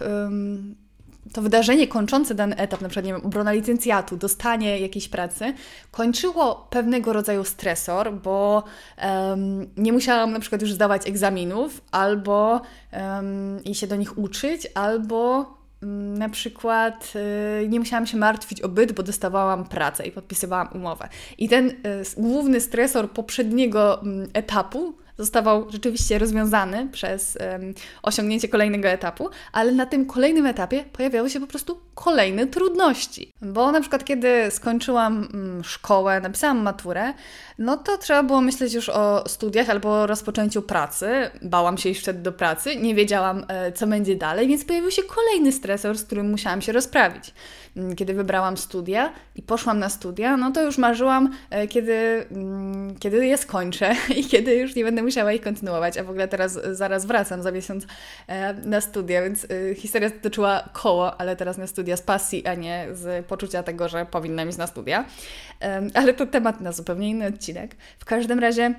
to 1.33 1.41
wydarzenie 1.41 1.87
kończące 1.87 2.35
dany 2.35 2.55
etap, 2.55 2.81
na 2.81 2.89
przykład 2.89 3.05
nie 3.05 3.13
wiem, 3.13 3.25
obrona 3.25 3.51
licencjatu, 3.51 4.17
dostanie 4.17 4.79
jakiejś 4.79 5.09
pracy, 5.09 5.53
kończyło 5.91 6.67
pewnego 6.69 7.13
rodzaju 7.13 7.43
stresor, 7.43 8.13
bo 8.13 8.63
um, 9.03 9.67
nie 9.77 9.93
musiałam 9.93 10.31
na 10.31 10.39
przykład 10.39 10.61
już 10.61 10.73
zdawać 10.73 11.07
egzaminów, 11.07 11.81
albo 11.91 12.61
um, 12.93 13.63
i 13.63 13.75
się 13.75 13.87
do 13.87 13.95
nich 13.95 14.17
uczyć, 14.17 14.67
albo 14.75 15.45
um, 15.81 16.17
na 16.17 16.29
przykład 16.29 17.13
y, 17.63 17.67
nie 17.67 17.79
musiałam 17.79 18.07
się 18.07 18.17
martwić 18.17 18.61
o 18.61 18.69
byt, 18.69 18.91
bo 18.91 19.03
dostawałam 19.03 19.65
pracę 19.65 20.07
i 20.07 20.11
podpisywałam 20.11 20.69
umowę. 20.73 21.09
I 21.37 21.49
ten 21.49 21.69
y, 21.69 21.73
główny 22.17 22.61
stresor 22.61 23.11
poprzedniego 23.11 24.01
mm, 24.01 24.29
etapu 24.33 25.00
zostawał 25.17 25.71
rzeczywiście 25.71 26.19
rozwiązany 26.19 26.87
przez 26.91 27.37
um, 27.51 27.73
osiągnięcie 28.03 28.47
kolejnego 28.47 28.87
etapu, 28.87 29.29
ale 29.51 29.71
na 29.71 29.85
tym 29.85 30.05
kolejnym 30.05 30.45
etapie 30.45 30.83
pojawiały 30.93 31.29
się 31.29 31.39
po 31.39 31.47
prostu 31.47 31.79
kolejne 31.95 32.47
trudności. 32.47 33.31
Bo 33.41 33.71
na 33.71 33.81
przykład, 33.81 34.03
kiedy 34.03 34.51
skończyłam 34.51 35.27
um, 35.33 35.63
szkołę, 35.63 36.21
napisałam 36.21 36.61
maturę, 36.61 37.13
no 37.57 37.77
to 37.77 37.97
trzeba 37.97 38.23
było 38.23 38.41
myśleć 38.41 38.73
już 38.73 38.89
o 38.89 39.23
studiach 39.27 39.69
albo 39.69 39.89
o 39.89 40.07
rozpoczęciu 40.07 40.61
pracy. 40.61 41.29
Bałam 41.41 41.77
się 41.77 41.89
iść 41.89 42.01
wtedy 42.01 42.19
do 42.19 42.31
pracy, 42.31 42.75
nie 42.75 42.95
wiedziałam, 42.95 43.45
e, 43.47 43.71
co 43.71 43.87
będzie 43.87 44.15
dalej, 44.15 44.47
więc 44.47 44.65
pojawił 44.65 44.91
się 44.91 45.01
kolejny 45.03 45.51
stresor, 45.51 45.97
z 45.97 46.03
którym 46.03 46.31
musiałam 46.31 46.61
się 46.61 46.71
rozprawić. 46.71 47.33
Mm, 47.77 47.95
kiedy 47.95 48.13
wybrałam 48.13 48.57
studia 48.57 49.13
i 49.35 49.41
poszłam 49.41 49.79
na 49.79 49.89
studia, 49.89 50.37
no 50.37 50.51
to 50.51 50.63
już 50.63 50.77
marzyłam, 50.77 51.33
e, 51.49 51.67
kiedy, 51.67 52.25
mm, 52.31 52.95
kiedy 52.99 53.25
je 53.25 53.37
skończę 53.37 53.95
i 54.17 54.25
kiedy 54.25 54.55
już 54.55 54.75
nie 54.75 54.83
będę 54.83 55.00
musiała 55.01 55.33
ich 55.33 55.41
kontynuować, 55.41 55.97
a 55.97 56.03
w 56.03 56.09
ogóle 56.09 56.27
teraz 56.27 56.59
zaraz 56.71 57.05
wracam 57.05 57.43
za 57.43 57.51
miesiąc 57.51 57.85
e, 58.27 58.53
na 58.53 58.81
studia, 58.81 59.21
więc 59.21 59.47
historia 59.75 60.09
dotyczyła 60.09 60.69
koło, 60.73 61.21
ale 61.21 61.35
teraz 61.35 61.57
na 61.57 61.67
studia 61.67 61.97
z 61.97 62.01
pasji, 62.01 62.47
a 62.47 62.55
nie 62.55 62.87
z 62.93 63.25
poczucia 63.25 63.63
tego, 63.63 63.89
że 63.89 64.05
powinnam 64.05 64.49
iść 64.49 64.57
na 64.57 64.67
studia. 64.67 65.05
Ale 65.93 66.13
to 66.13 66.25
temat 66.25 66.61
na 66.61 66.71
zupełnie 66.71 67.09
inny 67.09 67.27
odcinek 67.27 67.41
odcinek. 67.41 67.75
W 67.99 68.05
każdym 68.05 68.39
razie 68.39 68.73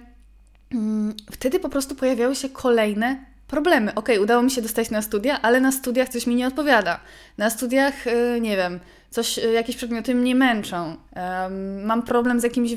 mm, 0.72 1.14
wtedy 1.32 1.60
po 1.60 1.68
prostu 1.68 1.94
pojawiały 1.94 2.34
się 2.34 2.48
kolejne 2.48 3.31
problemy. 3.52 3.94
Ok, 3.94 4.08
udało 4.22 4.42
mi 4.42 4.50
się 4.50 4.62
dostać 4.62 4.90
na 4.90 5.02
studia, 5.02 5.42
ale 5.42 5.60
na 5.60 5.72
studiach 5.72 6.08
coś 6.08 6.26
mi 6.26 6.34
nie 6.34 6.46
odpowiada. 6.46 7.00
Na 7.38 7.50
studiach, 7.50 8.06
yy, 8.06 8.40
nie 8.40 8.56
wiem, 8.56 8.80
coś, 9.12 9.38
y, 9.38 9.52
jakieś 9.52 9.76
przedmioty 9.76 10.14
mnie 10.14 10.34
męczą, 10.34 10.96
mam 11.84 12.02
problem 12.02 12.40
z 12.40 12.42
jakimiś, 12.42 12.72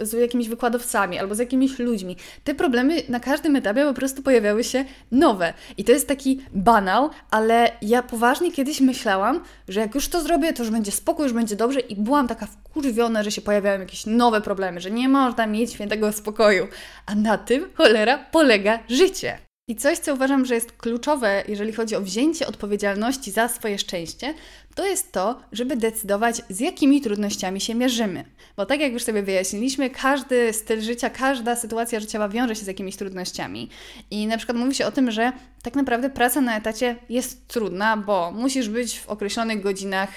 z 0.00 0.12
jakimiś 0.12 0.48
wykładowcami 0.48 1.18
albo 1.18 1.34
z 1.34 1.38
jakimiś 1.38 1.78
ludźmi. 1.78 2.16
Te 2.44 2.54
problemy 2.54 3.02
na 3.08 3.20
każdym 3.20 3.56
etapie 3.56 3.84
po 3.84 3.94
prostu 3.94 4.22
pojawiały 4.22 4.64
się 4.64 4.84
nowe. 5.12 5.54
I 5.76 5.84
to 5.84 5.92
jest 5.92 6.08
taki 6.08 6.40
banał, 6.54 7.10
ale 7.30 7.70
ja 7.82 8.02
poważnie 8.02 8.52
kiedyś 8.52 8.80
myślałam, 8.80 9.40
że 9.68 9.80
jak 9.80 9.94
już 9.94 10.08
to 10.08 10.20
zrobię, 10.20 10.52
to 10.52 10.62
już 10.62 10.72
będzie 10.72 10.92
spokój, 10.92 11.24
już 11.24 11.32
będzie 11.32 11.56
dobrze 11.56 11.80
i 11.80 11.96
byłam 11.96 12.28
taka 12.28 12.46
wkurwiona, 12.46 13.22
że 13.22 13.30
się 13.30 13.40
pojawiają 13.40 13.80
jakieś 13.80 14.06
nowe 14.06 14.40
problemy, 14.40 14.80
że 14.80 14.90
nie 14.90 15.08
można 15.08 15.46
mieć 15.46 15.72
świętego 15.72 16.12
spokoju. 16.12 16.68
A 17.06 17.14
na 17.14 17.38
tym, 17.38 17.68
cholera, 17.74 18.18
polega 18.18 18.78
życie. 18.88 19.45
I 19.68 19.76
coś, 19.76 19.98
co 19.98 20.14
uważam, 20.14 20.44
że 20.44 20.54
jest 20.54 20.72
kluczowe, 20.72 21.44
jeżeli 21.48 21.72
chodzi 21.72 21.96
o 21.96 22.00
wzięcie 22.00 22.46
odpowiedzialności 22.46 23.30
za 23.30 23.48
swoje 23.48 23.78
szczęście, 23.78 24.34
to 24.74 24.86
jest 24.86 25.12
to, 25.12 25.40
żeby 25.52 25.76
decydować, 25.76 26.42
z 26.50 26.60
jakimi 26.60 27.00
trudnościami 27.00 27.60
się 27.60 27.74
mierzymy. 27.74 28.24
Bo 28.56 28.66
tak 28.66 28.80
jak 28.80 28.92
już 28.92 29.02
sobie 29.02 29.22
wyjaśniliśmy, 29.22 29.90
każdy 29.90 30.52
styl 30.52 30.80
życia, 30.80 31.10
każda 31.10 31.56
sytuacja 31.56 32.00
życiowa 32.00 32.28
wiąże 32.28 32.56
się 32.56 32.64
z 32.64 32.66
jakimiś 32.66 32.96
trudnościami. 32.96 33.68
I 34.10 34.26
na 34.26 34.36
przykład 34.36 34.58
mówi 34.58 34.74
się 34.74 34.86
o 34.86 34.92
tym, 34.92 35.10
że 35.10 35.32
tak 35.62 35.74
naprawdę 35.74 36.10
praca 36.10 36.40
na 36.40 36.56
etacie 36.56 36.96
jest 37.08 37.48
trudna, 37.48 37.96
bo 37.96 38.32
musisz 38.32 38.68
być 38.68 39.00
w 39.00 39.08
określonych 39.08 39.62
godzinach 39.62 40.10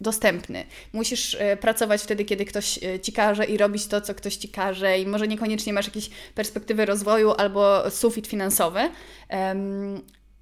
dostępny. 0.00 0.64
Musisz 0.92 1.36
e, 1.40 1.56
pracować 1.56 2.02
wtedy, 2.02 2.24
kiedy 2.24 2.44
ktoś 2.44 2.82
e, 2.82 3.00
ci 3.00 3.12
każe 3.12 3.44
i 3.44 3.58
robić 3.58 3.86
to, 3.86 4.00
co 4.00 4.14
ktoś 4.14 4.36
ci 4.36 4.48
każe, 4.48 4.98
i 4.98 5.06
może 5.06 5.28
niekoniecznie 5.28 5.72
masz 5.72 5.86
jakieś 5.86 6.10
perspektywy 6.34 6.86
rozwoju 6.86 7.32
albo 7.32 7.90
sufit 7.90 8.26
finansowy, 8.26 8.80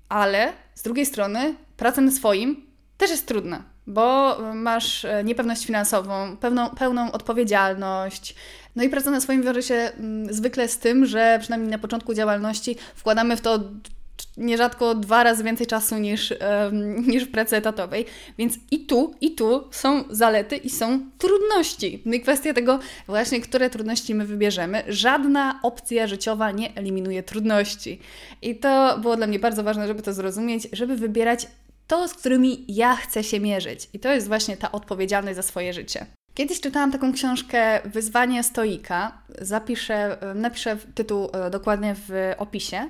ale 0.09 0.53
z 0.75 0.83
drugiej 0.83 1.07
strony 1.07 1.55
praca 1.77 2.01
na 2.01 2.11
swoim 2.11 2.67
też 2.97 3.11
jest 3.11 3.27
trudna, 3.27 3.63
bo 3.87 4.37
masz 4.55 5.05
e, 5.05 5.25
niepewność 5.25 5.67
finansową, 5.67 6.37
pełną, 6.37 6.71
pełną 6.71 7.13
odpowiedzialność. 7.13 8.35
No 8.77 8.83
i 8.83 8.89
praca 8.89 9.11
na 9.11 9.21
swoim 9.21 9.43
wiąże 9.43 9.63
się 9.63 9.75
mm, 9.75 10.35
zwykle 10.35 10.69
z 10.69 10.79
tym, 10.79 11.07
że 11.07 11.39
przynajmniej 11.41 11.71
na 11.71 11.79
początku 11.79 12.15
działalności 12.15 12.77
wkładamy 12.95 13.37
w 13.37 13.41
to 13.41 13.61
nierzadko 14.37 14.95
dwa 14.95 15.23
razy 15.23 15.45
więcej 15.45 15.67
czasu 15.67 15.99
niż, 15.99 16.31
um, 16.31 17.09
niż 17.09 17.25
w 17.25 17.31
pracy 17.31 17.57
etatowej. 17.57 18.07
Więc 18.39 18.55
i 18.71 18.81
tu, 18.81 19.15
i 19.21 19.35
tu 19.35 19.65
są 19.71 20.05
zalety 20.11 20.57
i 20.57 20.71
są 20.71 21.01
trudności. 21.19 22.03
No 22.05 22.15
i 22.15 22.21
kwestia 22.21 22.55
tego 22.55 22.79
właśnie, 23.07 23.41
które 23.41 23.71
trudności 23.71 24.15
my 24.15 24.27
wybierzemy. 24.27 24.83
Żadna 24.89 25.61
opcja 25.63 26.07
życiowa 26.07 26.51
nie 26.51 26.75
eliminuje 26.75 27.23
trudności. 27.23 28.01
I 28.43 28.57
to 28.57 28.99
było 28.99 29.17
dla 29.17 29.27
mnie 29.27 29.39
bardzo 29.39 29.63
ważne, 29.63 29.87
żeby 29.87 30.03
to 30.03 30.13
zrozumieć, 30.13 30.69
żeby 30.73 30.97
wybierać 30.97 31.47
to, 31.87 32.09
z 32.09 32.15
którymi 32.15 32.65
ja 32.69 32.97
chcę 32.97 33.25
się 33.25 33.41
mierzyć. 33.41 33.89
I 33.93 33.99
to 33.99 34.13
jest 34.13 34.29
właśnie 34.29 34.57
ta 34.57 34.73
odpowiedzialność 34.73 35.37
za 35.37 35.43
swoje 35.43 35.73
życie. 35.73 36.07
Kiedyś 36.35 36.61
czytałam 36.61 36.93
taką 36.93 37.13
książkę 37.13 37.81
Wyzwanie 37.85 38.43
stoika. 38.43 39.19
Zapiszę, 39.41 40.19
napiszę 40.35 40.77
tytuł 40.95 41.29
e, 41.33 41.51
dokładnie 41.51 41.95
w 42.09 42.33
opisie. 42.39 42.89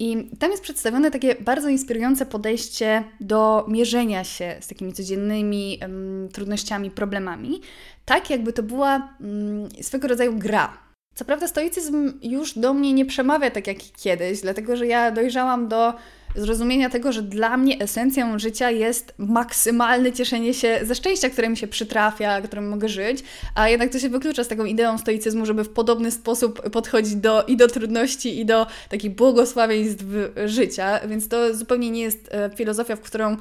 I 0.00 0.28
tam 0.38 0.50
jest 0.50 0.62
przedstawione 0.62 1.10
takie 1.10 1.34
bardzo 1.34 1.68
inspirujące 1.68 2.26
podejście 2.26 3.04
do 3.20 3.64
mierzenia 3.68 4.24
się 4.24 4.56
z 4.60 4.66
takimi 4.68 4.92
codziennymi 4.92 5.78
um, 5.82 6.28
trudnościami, 6.32 6.90
problemami, 6.90 7.60
tak 8.04 8.30
jakby 8.30 8.52
to 8.52 8.62
była 8.62 9.16
um, 9.20 9.68
swego 9.82 10.08
rodzaju 10.08 10.38
gra. 10.38 10.78
Co 11.14 11.24
prawda, 11.24 11.48
stoicyzm 11.48 12.12
już 12.22 12.58
do 12.58 12.74
mnie 12.74 12.92
nie 12.92 13.06
przemawia 13.06 13.50
tak 13.50 13.66
jak 13.66 13.76
kiedyś, 14.02 14.40
dlatego 14.40 14.76
że 14.76 14.86
ja 14.86 15.10
dojrzałam 15.10 15.68
do 15.68 15.94
zrozumienia 16.34 16.90
tego, 16.90 17.12
że 17.12 17.22
dla 17.22 17.56
mnie 17.56 17.80
esencją 17.80 18.38
życia 18.38 18.70
jest 18.70 19.14
maksymalne 19.18 20.12
cieszenie 20.12 20.54
się 20.54 20.80
ze 20.82 20.94
szczęścia, 20.94 21.30
które 21.30 21.48
mi 21.48 21.56
się 21.56 21.66
przytrafia, 21.66 22.40
którym 22.40 22.68
mogę 22.68 22.88
żyć, 22.88 23.22
a 23.54 23.68
jednak 23.68 23.92
to 23.92 23.98
się 23.98 24.08
wyklucza 24.08 24.44
z 24.44 24.48
taką 24.48 24.64
ideą 24.64 24.98
stoicyzmu, 24.98 25.46
żeby 25.46 25.64
w 25.64 25.68
podobny 25.68 26.10
sposób 26.10 26.70
podchodzić 26.70 27.14
do, 27.14 27.42
i 27.42 27.56
do 27.56 27.68
trudności, 27.68 28.40
i 28.40 28.46
do 28.46 28.66
takich 28.88 29.14
błogosławieństw 29.14 30.04
życia, 30.46 31.00
więc 31.08 31.28
to 31.28 31.54
zupełnie 31.54 31.90
nie 31.90 32.00
jest 32.00 32.28
e, 32.32 32.50
filozofia, 32.56 32.96
w 32.96 33.00
którą 33.00 33.36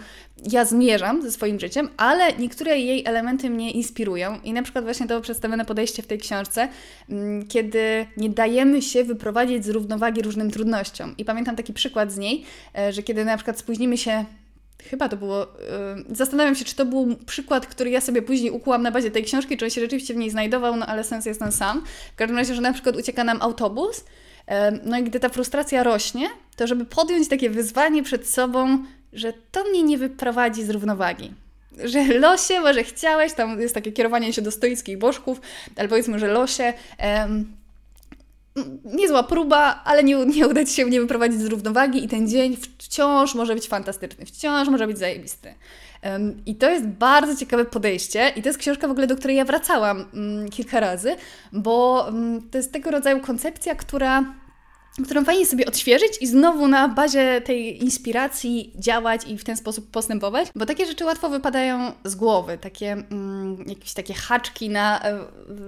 ja 0.52 0.66
zmierzam 0.66 1.22
ze 1.22 1.32
swoim 1.32 1.60
życiem, 1.60 1.90
ale 1.98 2.34
niektóre 2.34 2.78
jej 2.78 3.06
elementy 3.06 3.50
mnie 3.50 3.72
inspirują 3.72 4.40
i 4.44 4.54
na 4.54 4.64
przykład 4.64 4.84
właśnie 4.84 5.08
to 5.08 5.22
przedstawione 5.22 5.66
podejście 5.66 6.04
w 6.04 6.08
tej 6.08 6.18
książce, 6.18 6.68
mm, 7.10 7.48
kiedy 7.48 8.06
nie 8.18 8.30
dajemy 8.30 8.82
się 8.82 9.04
wyprowadzić 9.04 9.66
z 9.66 9.70
równowagi 9.70 10.22
różnym 10.22 10.52
trudnościom. 10.52 11.16
I 11.18 11.26
pamiętam 11.26 11.56
taki 11.56 11.74
przykład 11.74 12.12
z 12.12 12.18
niej, 12.18 12.44
e, 12.74 12.79
że 12.90 13.04
kiedy 13.04 13.26
na 13.26 13.38
przykład 13.38 13.60
spóźnimy 13.60 13.98
się 13.98 14.26
Chyba 14.84 15.10
to 15.10 15.18
było. 15.18 15.48
Yy, 16.08 16.16
zastanawiam 16.16 16.56
się, 16.56 16.66
czy 16.66 16.76
to 16.76 16.86
był 16.86 17.16
przykład, 17.26 17.68
który 17.68 17.90
ja 17.90 18.02
sobie 18.02 18.22
później 18.22 18.52
ukułam 18.52 18.82
na 18.82 18.92
bazie 18.92 19.12
tej 19.12 19.24
książki, 19.24 19.58
czy 19.58 19.66
on 19.66 19.72
się 19.72 19.82
rzeczywiście 19.82 20.14
w 20.14 20.18
niej 20.18 20.30
znajdował, 20.30 20.76
no 20.76 20.86
ale 20.86 21.04
sens 21.04 21.26
jest 21.26 21.40
ten 21.40 21.52
sam. 21.52 21.84
W 22.14 22.16
każdym 22.16 22.38
razie, 22.38 22.56
że 22.56 22.62
na 22.62 22.74
przykład 22.74 22.96
ucieka 22.96 23.24
nam 23.24 23.42
autobus, 23.42 23.98
yy, 24.48 24.56
no 24.84 25.00
i 25.00 25.04
gdy 25.04 25.20
ta 25.20 25.30
frustracja 25.30 25.84
rośnie, 25.84 26.30
to 26.56 26.68
żeby 26.68 26.86
podjąć 26.86 27.28
takie 27.28 27.50
wyzwanie 27.50 28.04
przed 28.04 28.28
sobą, 28.28 28.84
że 29.14 29.34
to 29.52 29.64
mnie 29.64 29.84
nie 29.84 29.98
wyprowadzi 29.98 30.64
z 30.64 30.70
równowagi. 30.70 31.34
Że 31.84 32.20
losie, 32.20 32.60
może 32.60 32.84
chciałeś, 32.84 33.34
tam 33.34 33.62
jest 33.62 33.76
takie 33.76 33.92
kierowanie 33.92 34.34
się 34.34 34.42
do 34.42 34.52
stoickich 34.52 34.98
bożków, 34.98 35.42
ale 35.76 35.88
powiedzmy, 35.88 36.20
że 36.20 36.28
losie. 36.28 36.74
Niezła 38.84 39.24
próba, 39.24 39.82
ale 39.86 40.04
nie, 40.04 40.26
nie 40.26 40.48
uda 40.48 40.66
Ci 40.66 40.74
się 40.74 40.86
mnie 40.86 41.02
wyprowadzić 41.02 41.42
z 41.42 41.46
równowagi 41.46 42.04
i 42.04 42.08
ten 42.08 42.28
dzień 42.28 42.58
wciąż 42.78 43.36
może 43.36 43.56
być 43.56 43.68
fantastyczny, 43.68 44.26
wciąż 44.26 44.68
może 44.68 44.88
być 44.88 44.98
zajebisty. 44.98 45.54
I 46.46 46.56
to 46.56 46.70
jest 46.70 46.86
bardzo 46.86 47.36
ciekawe 47.36 47.66
podejście 47.66 48.34
i 48.36 48.42
to 48.42 48.50
jest 48.50 48.60
książka 48.60 48.88
w 48.88 48.92
ogóle, 48.92 49.08
do 49.08 49.16
której 49.16 49.38
ja 49.38 49.46
wracałam 49.46 49.98
um, 49.98 50.50
kilka 50.50 50.80
razy, 50.80 51.16
bo 51.52 52.06
um, 52.06 52.50
to 52.52 52.58
jest 52.58 52.72
tego 52.72 52.92
rodzaju 52.92 53.20
koncepcja, 53.20 53.76
która 53.76 54.34
którą 55.06 55.26
fajnie 55.26 55.46
sobie 55.46 55.66
odświeżyć 55.66 56.12
i 56.22 56.28
znowu 56.28 56.68
na 56.68 56.88
bazie 56.88 57.42
tej 57.42 57.84
inspiracji 57.84 58.74
działać 58.76 59.22
i 59.28 59.38
w 59.38 59.44
ten 59.44 59.58
sposób 59.58 59.92
postępować, 59.92 60.48
bo 60.56 60.66
takie 60.66 60.86
rzeczy 60.86 61.06
łatwo 61.06 61.30
wypadają 61.30 61.92
z 62.04 62.16
głowy, 62.16 62.58
takie 62.58 62.92
mm, 62.92 63.66
jakieś 63.68 63.94
takie 63.94 64.14
haczki 64.14 64.70
na 64.70 65.02
e, 65.04 65.20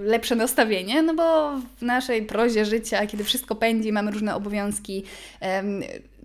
lepsze 0.04 0.36
nastawienie, 0.36 1.02
no 1.02 1.16
bo 1.16 1.52
w 1.78 1.82
naszej 1.82 2.26
prozie 2.26 2.66
życia, 2.66 3.08
kiedy 3.08 3.24
wszystko 3.24 3.56
pędzi, 3.56 3.92
mamy 3.92 4.12
różne 4.12 4.36
obowiązki, 4.36 5.04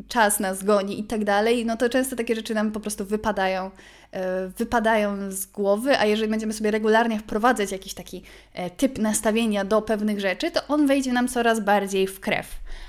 czas 0.08 0.40
nas 0.40 0.64
goni 0.64 1.00
i 1.00 1.04
tak 1.04 1.24
dalej, 1.24 1.66
no 1.66 1.76
to 1.76 1.88
często 1.88 2.16
takie 2.16 2.34
rzeczy 2.34 2.54
nam 2.54 2.72
po 2.72 2.80
prostu 2.80 3.04
wypadają, 3.04 3.70
e, 4.12 4.48
wypadają 4.48 5.30
z 5.30 5.46
głowy, 5.46 5.98
a 5.98 6.06
jeżeli 6.06 6.30
będziemy 6.30 6.52
sobie 6.52 6.70
regularnie 6.70 7.18
wprowadzać 7.18 7.72
jakiś 7.72 7.94
taki 7.94 8.22
e, 8.54 8.70
typ 8.70 8.98
nastawienia 8.98 9.64
do 9.64 9.82
pewnych 9.82 10.20
rzeczy, 10.20 10.50
to 10.50 10.66
on 10.68 10.86
wejdzie 10.86 11.12
nam 11.12 11.28
coraz 11.28 11.60
bardziej 11.60 12.06
w 12.06 12.20
krew. 12.20 12.46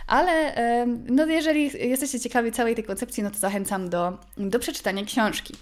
Ale 0.08 0.56
no 1.10 1.26
jeżeli 1.26 1.90
jesteście 1.90 2.20
ciekawi 2.20 2.52
całej 2.52 2.76
tej 2.76 2.84
koncepcji, 2.84 3.24
no 3.24 3.32
to 3.32 3.38
zachęcam 3.38 3.90
do, 3.90 4.18
do 4.38 4.60
przeczytania 4.60 5.06
książki. 5.06 5.54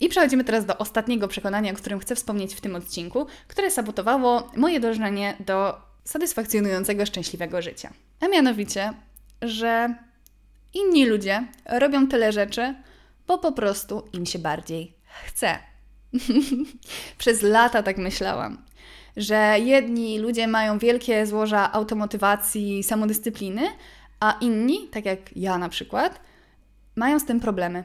I 0.00 0.08
przechodzimy 0.08 0.44
teraz 0.44 0.66
do 0.66 0.78
ostatniego 0.78 1.28
przekonania, 1.28 1.72
o 1.72 1.74
którym 1.74 1.98
chcę 1.98 2.16
wspomnieć 2.16 2.54
w 2.54 2.60
tym 2.60 2.76
odcinku, 2.76 3.26
które 3.48 3.70
sabotowało 3.70 4.50
moje 4.56 4.80
dążenie 4.80 5.36
do 5.40 5.80
satysfakcjonującego, 6.04 7.06
szczęśliwego 7.06 7.62
życia. 7.62 7.92
A 8.20 8.28
mianowicie, 8.28 8.92
że 9.42 9.94
inni 10.76 11.06
ludzie 11.06 11.46
robią 11.66 12.08
tyle 12.08 12.32
rzeczy, 12.32 12.74
bo 13.26 13.38
po 13.38 13.52
prostu 13.52 14.02
im 14.12 14.26
się 14.26 14.38
bardziej 14.38 14.96
chce. 15.24 15.58
Przez 17.18 17.42
lata 17.42 17.82
tak 17.82 17.98
myślałam, 17.98 18.64
że 19.16 19.56
jedni 19.58 20.18
ludzie 20.18 20.46
mają 20.48 20.78
wielkie 20.78 21.26
złoża 21.26 21.72
automotywacji, 21.72 22.82
samodyscypliny, 22.82 23.62
a 24.20 24.38
inni, 24.40 24.88
tak 24.88 25.04
jak 25.04 25.36
ja 25.36 25.58
na 25.58 25.68
przykład, 25.68 26.20
mają 26.96 27.18
z 27.18 27.24
tym 27.24 27.40
problemy 27.40 27.84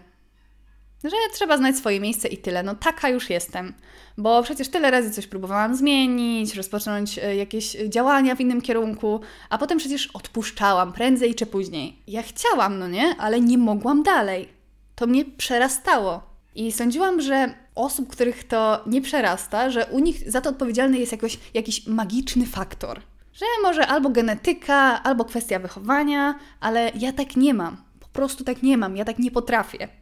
że 1.09 1.15
trzeba 1.33 1.57
znać 1.57 1.77
swoje 1.77 1.99
miejsce 1.99 2.27
i 2.27 2.37
tyle. 2.37 2.63
No 2.63 2.75
taka 2.75 3.09
już 3.09 3.29
jestem, 3.29 3.73
bo 4.17 4.43
przecież 4.43 4.69
tyle 4.69 4.91
razy 4.91 5.11
coś 5.11 5.27
próbowałam 5.27 5.75
zmienić, 5.75 6.55
rozpocząć 6.55 7.19
e, 7.19 7.35
jakieś 7.35 7.71
działania 7.71 8.35
w 8.35 8.41
innym 8.41 8.61
kierunku, 8.61 9.19
a 9.49 9.57
potem 9.57 9.77
przecież 9.77 10.07
odpuszczałam 10.07 10.93
prędzej 10.93 11.35
czy 11.35 11.45
później. 11.45 12.01
Ja 12.07 12.23
chciałam, 12.23 12.79
no 12.79 12.87
nie, 12.87 13.15
ale 13.19 13.41
nie 13.41 13.57
mogłam 13.57 14.03
dalej. 14.03 14.49
To 14.95 15.07
mnie 15.07 15.25
przerastało. 15.25 16.31
I 16.55 16.71
sądziłam, 16.71 17.21
że 17.21 17.53
osób, 17.75 18.09
których 18.09 18.43
to 18.47 18.83
nie 18.85 19.01
przerasta, 19.01 19.69
że 19.69 19.85
u 19.85 19.99
nich 19.99 20.31
za 20.31 20.41
to 20.41 20.49
odpowiedzialny 20.49 20.99
jest 20.99 21.11
jakoś, 21.11 21.39
jakiś 21.53 21.87
magiczny 21.87 22.45
faktor. 22.45 23.01
Że 23.33 23.45
może 23.63 23.87
albo 23.87 24.09
genetyka, 24.09 25.03
albo 25.03 25.25
kwestia 25.25 25.59
wychowania, 25.59 26.35
ale 26.59 26.91
ja 26.95 27.13
tak 27.13 27.35
nie 27.35 27.53
mam. 27.53 27.77
Po 27.99 28.07
prostu 28.07 28.43
tak 28.43 28.63
nie 28.63 28.77
mam, 28.77 28.97
ja 28.97 29.05
tak 29.05 29.19
nie 29.19 29.31
potrafię. 29.31 30.00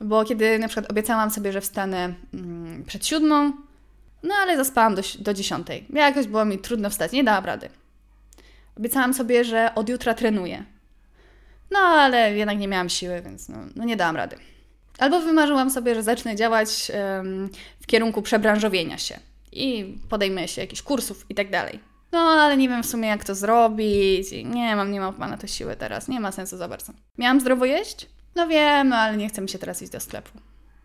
Bo 0.00 0.24
kiedy 0.24 0.58
na 0.58 0.68
przykład 0.68 0.90
obiecałam 0.90 1.30
sobie, 1.30 1.52
że 1.52 1.60
wstanę 1.60 2.14
mm, 2.34 2.84
przed 2.84 3.06
siódmą, 3.06 3.52
no 4.22 4.34
ale 4.42 4.56
zaspałam 4.56 4.94
do, 4.94 5.02
do 5.18 5.34
dziesiątej. 5.34 5.86
Jakoś 5.92 6.26
było 6.26 6.44
mi 6.44 6.58
trudno 6.58 6.90
wstać, 6.90 7.12
nie 7.12 7.24
dałam 7.24 7.44
rady. 7.44 7.68
Obiecałam 8.78 9.14
sobie, 9.14 9.44
że 9.44 9.74
od 9.74 9.88
jutra 9.88 10.14
trenuję. 10.14 10.64
No 11.70 11.78
ale 11.78 12.36
jednak 12.36 12.58
nie 12.58 12.68
miałam 12.68 12.88
siły, 12.88 13.22
więc 13.22 13.48
no, 13.48 13.58
no 13.76 13.84
nie 13.84 13.96
dałam 13.96 14.16
rady. 14.16 14.36
Albo 14.98 15.20
wymarzyłam 15.20 15.70
sobie, 15.70 15.94
że 15.94 16.02
zacznę 16.02 16.36
działać 16.36 16.92
um, 17.16 17.50
w 17.80 17.86
kierunku 17.86 18.22
przebranżowienia 18.22 18.98
się 18.98 19.20
i 19.52 19.96
podejmę 20.08 20.48
się 20.48 20.60
jakichś 20.60 20.82
kursów 20.82 21.26
i 21.28 21.34
tak 21.34 21.50
dalej. 21.50 21.80
No, 22.12 22.18
ale 22.18 22.56
nie 22.56 22.68
wiem 22.68 22.82
w 22.82 22.86
sumie 22.86 23.08
jak 23.08 23.24
to 23.24 23.34
zrobić. 23.34 24.32
Nie 24.44 24.76
mam, 24.76 24.92
nie 24.92 25.00
mam 25.00 25.18
na 25.18 25.36
to 25.36 25.46
siły 25.46 25.76
teraz. 25.76 26.08
Nie 26.08 26.20
ma 26.20 26.32
sensu 26.32 26.56
za 26.56 26.68
bardzo. 26.68 26.92
Miałam 27.18 27.40
zdrowo 27.40 27.64
jeść? 27.64 28.08
No 28.36 28.48
wiem, 28.48 28.92
ale 28.92 29.16
nie 29.16 29.28
chce 29.28 29.42
mi 29.42 29.48
się 29.48 29.58
teraz 29.58 29.82
iść 29.82 29.92
do 29.92 30.00
sklepu. 30.00 30.30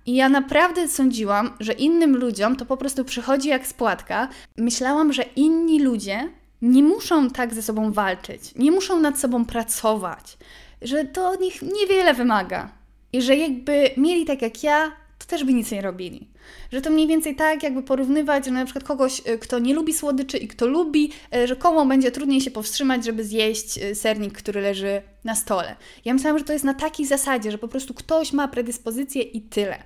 I 0.06 0.16
ja 0.16 0.30
naprawdę 0.30 0.88
sądziłam, 0.88 1.54
że 1.60 1.74
innym 1.74 2.18
ludziom 2.18 2.56
to 2.56 2.66
po 2.66 2.78
prostu 2.78 3.06
przychodzi 3.06 3.50
jak 3.50 3.68
spłatka. 3.68 4.28
Myślałam, 4.58 5.14
że 5.14 5.24
inni 5.36 5.80
ludzie 5.84 6.30
nie 6.62 6.84
muszą 6.84 7.30
tak 7.30 7.54
ze 7.54 7.62
sobą 7.62 7.92
walczyć, 7.92 8.56
nie 8.56 8.72
muszą 8.72 9.00
nad 9.00 9.20
sobą 9.20 9.46
pracować, 9.46 10.38
że 10.82 11.06
to 11.06 11.30
od 11.30 11.42
nich 11.42 11.62
niewiele 11.62 12.14
wymaga. 12.14 12.70
I 13.14 13.22
że 13.22 13.36
jakby 13.36 13.90
mieli 13.98 14.26
tak 14.26 14.42
jak 14.42 14.64
ja, 14.64 14.92
to 15.22 15.30
też 15.30 15.44
by 15.44 15.54
nic 15.54 15.72
nie 15.72 15.82
robili. 15.82 16.28
Że 16.72 16.82
to 16.82 16.90
mniej 16.90 17.08
więcej 17.08 17.36
tak, 17.36 17.64
jakby 17.64 17.84
porównywać, 17.84 18.46
że 18.46 18.52
na 18.52 18.66
przykład 18.66 18.84
kogoś, 18.84 19.20
y, 19.20 19.38
kto 19.38 19.60
nie 19.60 19.74
lubi 19.74 19.94
słodyczy 19.94 20.38
i 20.38 20.48
kto 20.48 20.68
lubi, 20.68 21.12
y, 21.36 21.48
że 21.48 21.56
komu 21.56 21.86
będzie 21.86 22.12
trudniej 22.12 22.42
się 22.42 22.52
powstrzymać, 22.52 23.06
żeby 23.06 23.24
zjeść 23.24 23.78
y, 23.78 23.96
sernik, 23.96 24.34
który 24.34 24.62
leży 24.62 25.02
na 25.24 25.36
stole. 25.36 25.76
Ja 26.06 26.14
myślałam, 26.14 26.40
że 26.40 26.46
to 26.46 26.54
jest 26.54 26.66
na 26.66 26.74
takiej 26.74 27.06
zasadzie, 27.06 27.52
że 27.52 27.58
po 27.58 27.68
prostu 27.68 27.94
ktoś 27.94 28.34
ma 28.34 28.48
predyspozycję 28.48 29.22
i 29.22 29.42
tyle. 29.42 29.84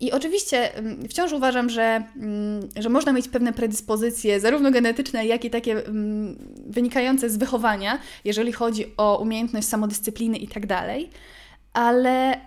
I 0.00 0.12
oczywiście 0.12 0.70
wciąż 1.08 1.32
uważam, 1.32 1.70
że, 1.70 2.02
że 2.76 2.88
można 2.88 3.12
mieć 3.12 3.28
pewne 3.28 3.52
predyspozycje, 3.52 4.40
zarówno 4.40 4.70
genetyczne, 4.70 5.26
jak 5.26 5.44
i 5.44 5.50
takie 5.50 5.82
wynikające 6.66 7.30
z 7.30 7.36
wychowania, 7.36 7.98
jeżeli 8.24 8.52
chodzi 8.52 8.84
o 8.96 9.18
umiejętność 9.18 9.68
samodyscypliny 9.68 10.36
i 10.36 10.48
tak 10.48 10.66
dalej, 10.66 11.10
ale 11.72 12.40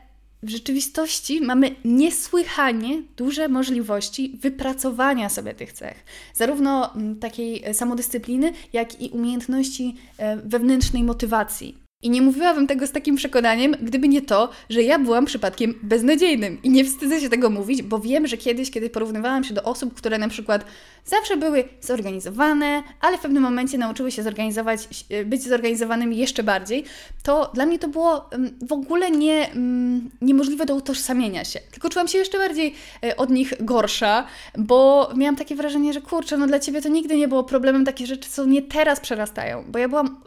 w 0.44 0.50
rzeczywistości 0.50 1.42
mamy 1.42 1.76
niesłychanie 1.86 3.02
duże 3.18 3.48
możliwości 3.48 4.38
wypracowania 4.42 5.30
sobie 5.30 5.54
tych 5.54 5.74
cech, 5.74 6.06
zarówno 6.34 6.96
mm, 6.96 7.20
takiej 7.20 7.66
e, 7.66 7.74
samodyscypliny, 7.74 8.54
jak 8.74 9.02
i 9.02 9.10
umiejętności 9.10 9.96
e, 10.18 10.38
wewnętrznej 10.38 11.04
motywacji. 11.04 11.89
I 12.02 12.10
nie 12.10 12.22
mówiłabym 12.22 12.68
tego 12.68 12.88
z 12.88 12.92
takim 12.92 13.16
przekonaniem, 13.16 13.76
gdyby 13.82 14.08
nie 14.08 14.22
to, 14.22 14.50
że 14.70 14.84
ja 14.84 15.00
byłam 15.00 15.26
przypadkiem 15.26 15.80
beznadziejnym. 15.84 16.58
I 16.64 16.70
nie 16.70 16.86
wstydzę 16.86 17.22
się 17.22 17.30
tego 17.30 17.50
mówić, 17.50 17.82
bo 17.82 18.00
wiem, 18.00 18.28
że 18.28 18.38
kiedyś, 18.38 18.72
kiedy 18.72 18.90
porównywałam 18.90 19.44
się 19.44 19.54
do 19.54 19.64
osób, 19.64 19.94
które 19.94 20.18
na 20.18 20.30
przykład 20.30 20.66
zawsze 21.06 21.38
były 21.38 21.64
zorganizowane, 21.82 22.84
ale 23.02 23.18
w 23.18 23.22
pewnym 23.22 23.44
momencie 23.44 23.78
nauczyły 23.78 24.12
się 24.12 24.24
zorganizować, 24.24 24.88
być 25.26 25.44
zorganizowanymi 25.44 26.18
jeszcze 26.18 26.44
bardziej, 26.44 26.84
to 27.24 27.52
dla 27.54 27.66
mnie 27.66 27.80
to 27.80 27.88
było 27.88 28.30
w 28.68 28.74
ogóle 28.74 29.12
nie, 29.12 29.50
niemożliwe 30.22 30.66
do 30.66 30.76
utożsamienia 30.76 31.46
się. 31.46 31.60
Tylko 31.72 31.90
czułam 31.90 32.08
się 32.08 32.18
jeszcze 32.18 32.38
bardziej 32.38 32.76
e, 33.04 33.18
od 33.18 33.30
nich 33.30 33.54
gorsza, 33.60 34.26
bo 34.58 35.10
miałam 35.16 35.36
takie 35.36 35.56
wrażenie, 35.56 35.94
że 35.94 36.02
kurczę, 36.02 36.38
no 36.38 36.48
dla 36.48 36.60
Ciebie 36.60 36.82
to 36.82 36.90
nigdy 36.90 37.18
nie 37.18 37.28
było 37.28 37.44
problemem 37.44 37.86
takie 37.86 38.08
rzeczy, 38.08 38.30
co 38.30 38.46
mnie 38.46 38.62
teraz 38.62 39.00
przerastają. 39.00 39.66
Bo 39.68 39.80
ja 39.80 39.90
byłam 39.90 40.22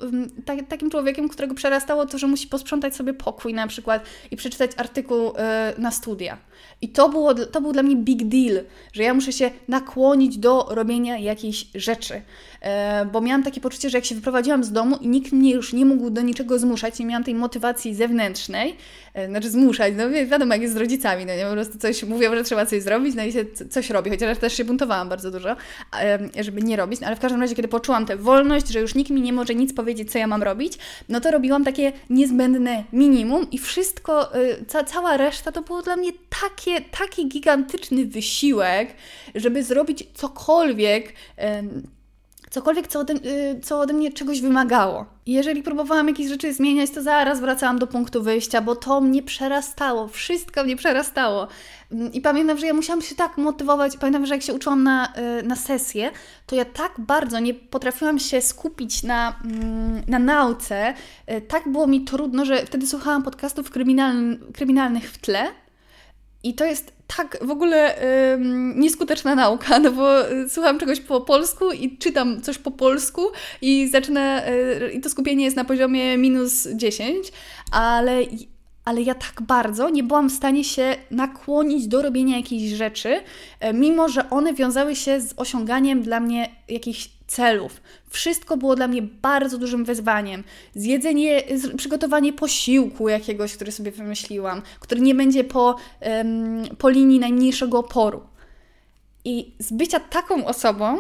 tak, 0.44 0.58
takim 0.68 0.90
człowiekiem, 0.90 1.28
którego 1.28 1.54
przerastało 1.62 2.07
to, 2.07 2.18
że 2.18 2.27
musi 2.27 2.46
posprzątać 2.46 2.96
sobie 2.96 3.14
pokój 3.14 3.55
na 3.55 3.66
przykład 3.66 4.05
i 4.31 4.37
przeczytać 4.37 4.70
artykuł 4.77 5.29
y, 5.29 5.33
na 5.79 5.90
studia. 5.90 6.38
I 6.81 6.88
to, 6.88 7.09
było, 7.09 7.35
to 7.35 7.61
był 7.61 7.72
dla 7.72 7.83
mnie 7.83 7.96
big 7.96 8.29
deal, 8.29 8.64
że 8.92 9.03
ja 9.03 9.14
muszę 9.14 9.33
się 9.33 9.51
nakłonić 9.68 10.38
do 10.38 10.66
robienia 10.70 11.18
jakiejś 11.18 11.66
rzeczy. 11.75 12.22
E, 12.62 13.07
bo 13.12 13.20
miałam 13.20 13.42
takie 13.42 13.61
poczucie, 13.61 13.90
że 13.90 13.98
jak 13.98 14.05
się 14.05 14.14
wyprowadziłam 14.14 14.64
z 14.64 14.72
domu 14.72 14.96
i 15.01 15.09
nikt 15.09 15.33
mnie 15.33 15.53
już 15.53 15.72
nie 15.72 15.85
mógł 15.85 16.11
do 16.11 16.22
niczego 16.22 16.59
zmuszać, 16.59 16.98
nie 16.98 17.07
miałam 17.07 17.25
tej 17.25 17.35
motywacji 17.35 17.94
zewnętrznej, 17.94 18.77
e, 19.14 19.29
znaczy 19.29 19.51
zmuszać, 19.51 19.94
no 19.96 20.11
wiadomo 20.11 20.53
jak 20.53 20.62
jest 20.62 20.75
z 20.75 20.77
rodzicami, 20.77 21.27
no 21.27 21.35
nie, 21.37 21.44
po 21.44 21.53
prostu 21.53 21.79
coś 21.79 22.03
mówią, 22.03 22.35
że 22.35 22.44
trzeba 22.44 22.66
coś 22.66 22.83
zrobić, 22.83 23.14
no 23.14 23.25
i 23.25 23.33
się 23.33 23.44
coś 23.70 23.90
robi, 23.90 24.11
chociaż 24.11 24.38
też 24.38 24.57
się 24.57 24.64
buntowałam 24.64 25.09
bardzo 25.09 25.31
dużo, 25.31 25.57
e, 26.01 26.18
żeby 26.40 26.62
nie 26.62 26.77
robić, 26.77 27.01
no 27.01 27.07
ale 27.07 27.16
w 27.16 27.20
każdym 27.20 27.40
razie, 27.40 27.55
kiedy 27.55 27.68
poczułam 27.68 28.07
tę 28.07 28.16
wolność, 28.16 28.68
że 28.68 28.81
już 28.81 28.94
nikt 28.94 29.11
mi 29.11 29.20
nie 29.20 29.33
może 29.33 29.55
nic 29.55 29.75
powiedzieć, 29.75 30.12
co 30.12 30.18
ja 30.18 30.27
mam 30.27 30.42
robić, 30.42 30.72
no 31.09 31.20
to 31.20 31.31
robiłam 31.31 31.64
takie 31.64 31.92
niezbędne 32.11 32.85
minimum 32.92 33.51
i 33.51 33.59
wszystko, 33.59 34.33
ca 34.68 34.85
cała 34.85 35.16
reszta 35.16 35.53
to 35.53 35.62
było 35.62 35.83
dla 35.83 35.96
mnie 35.96 36.12
takie, 36.42 36.81
taki 36.81 37.29
gigantyczny 37.29 38.07
wysiłek, 38.07 38.88
żeby 39.35 39.64
zrobić 39.64 40.05
cokolwiek, 40.14 41.12
cokolwiek, 42.52 42.88
co 42.88 43.00
ode, 43.00 43.14
y, 43.14 43.60
co 43.62 43.80
ode 43.80 43.92
mnie 43.92 44.12
czegoś 44.12 44.40
wymagało. 44.40 45.06
Jeżeli 45.26 45.62
próbowałam 45.62 46.08
jakieś 46.08 46.28
rzeczy 46.28 46.54
zmieniać, 46.54 46.90
to 46.90 47.02
zaraz 47.02 47.40
wracałam 47.40 47.78
do 47.78 47.86
punktu 47.86 48.22
wyjścia, 48.22 48.60
bo 48.60 48.76
to 48.76 49.00
mnie 49.00 49.22
przerastało, 49.22 50.08
wszystko 50.08 50.64
mnie 50.64 50.76
przerastało. 50.76 51.48
Mm, 51.92 52.12
I 52.12 52.20
pamiętam, 52.20 52.58
że 52.58 52.66
ja 52.66 52.74
musiałam 52.74 53.02
się 53.02 53.14
tak 53.14 53.38
motywować. 53.38 53.96
Pamiętam, 53.96 54.26
że 54.26 54.34
jak 54.34 54.42
się 54.42 54.54
uczyłam 54.54 54.82
na, 54.82 55.12
y, 55.40 55.42
na 55.42 55.56
sesję, 55.56 56.10
to 56.46 56.56
ja 56.56 56.64
tak 56.64 56.92
bardzo 56.98 57.40
nie 57.40 57.54
potrafiłam 57.54 58.18
się 58.18 58.40
skupić 58.40 59.02
na, 59.02 59.40
mm, 59.44 60.02
na 60.08 60.18
nauce. 60.18 60.94
Y, 61.30 61.40
tak 61.40 61.68
było 61.68 61.86
mi 61.86 62.04
trudno, 62.04 62.44
że 62.44 62.66
wtedy 62.66 62.86
słuchałam 62.86 63.22
podcastów 63.22 63.70
kryminalnych 64.54 65.12
w 65.12 65.18
tle. 65.18 65.46
I 66.44 66.54
to 66.54 66.64
jest 66.64 66.92
tak 67.16 67.38
w 67.42 67.51
ogóle 67.51 67.96
nieskuteczna 68.75 69.35
nauka, 69.35 69.79
no 69.85 69.92
bo 69.92 70.31
y, 70.31 70.48
słucham 70.48 70.79
czegoś 70.79 71.01
po 71.01 71.20
polsku 71.20 71.72
i 71.72 71.98
czytam 71.98 72.42
coś 72.42 72.59
po 72.59 72.70
polsku 72.70 73.22
i 73.62 73.88
zaczyna, 73.88 74.42
i 74.94 75.01
to 75.01 75.11
skupienie 75.11 75.44
jest 75.44 75.57
na 75.57 75.64
poziomie 75.64 76.18
minus 76.18 76.68
10, 76.75 77.33
ale 77.72 78.22
ale 78.85 79.03
ja 79.03 79.14
tak 79.14 79.42
bardzo 79.42 79.90
nie 79.90 80.03
byłam 80.03 80.31
w 80.31 80.33
stanie 80.33 80.64
się 80.64 80.96
nakłonić 81.11 81.88
do 81.88 82.03
robienia 82.03 82.37
jakichś 82.37 82.72
rzeczy, 82.72 83.20
e, 83.61 83.72
mimo 83.72 84.09
że 84.09 84.31
one 84.31 84.55
wiązały 84.55 84.96
się 84.96 85.20
z 85.20 85.35
osiąganiem 85.37 86.03
dla 86.03 86.20
mnie 86.20 86.51
jakichś 86.68 87.11
celów. 87.33 87.81
Wszystko 88.09 88.57
było 88.57 88.77
dla 88.77 88.88
mnie 88.88 89.03
bardzo 89.03 89.59
dużym 89.59 89.85
wyzwaniem. 89.85 90.45
Zjedzenie, 90.75 91.42
przygotowanie 91.77 92.33
posiłku 92.33 93.09
jakiegoś, 93.09 93.57
który 93.57 93.73
sobie 93.73 93.90
wymyśliłam, 93.90 94.62
który 94.81 95.01
nie 95.01 95.14
będzie 95.14 95.45
po, 95.45 95.77
um, 96.01 96.64
po 96.79 96.88
linii 96.88 97.18
najmniejszego 97.18 97.79
oporu. 97.79 98.23
I 99.25 99.55
z 99.59 99.73
bycia 99.73 100.01
taką 100.01 100.47
osobą 100.47 100.99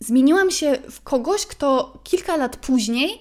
zmieniłam 0.00 0.50
się 0.50 0.78
w 0.90 1.02
kogoś, 1.02 1.46
kto 1.46 1.98
kilka 2.04 2.36
lat 2.36 2.56
później 2.56 3.20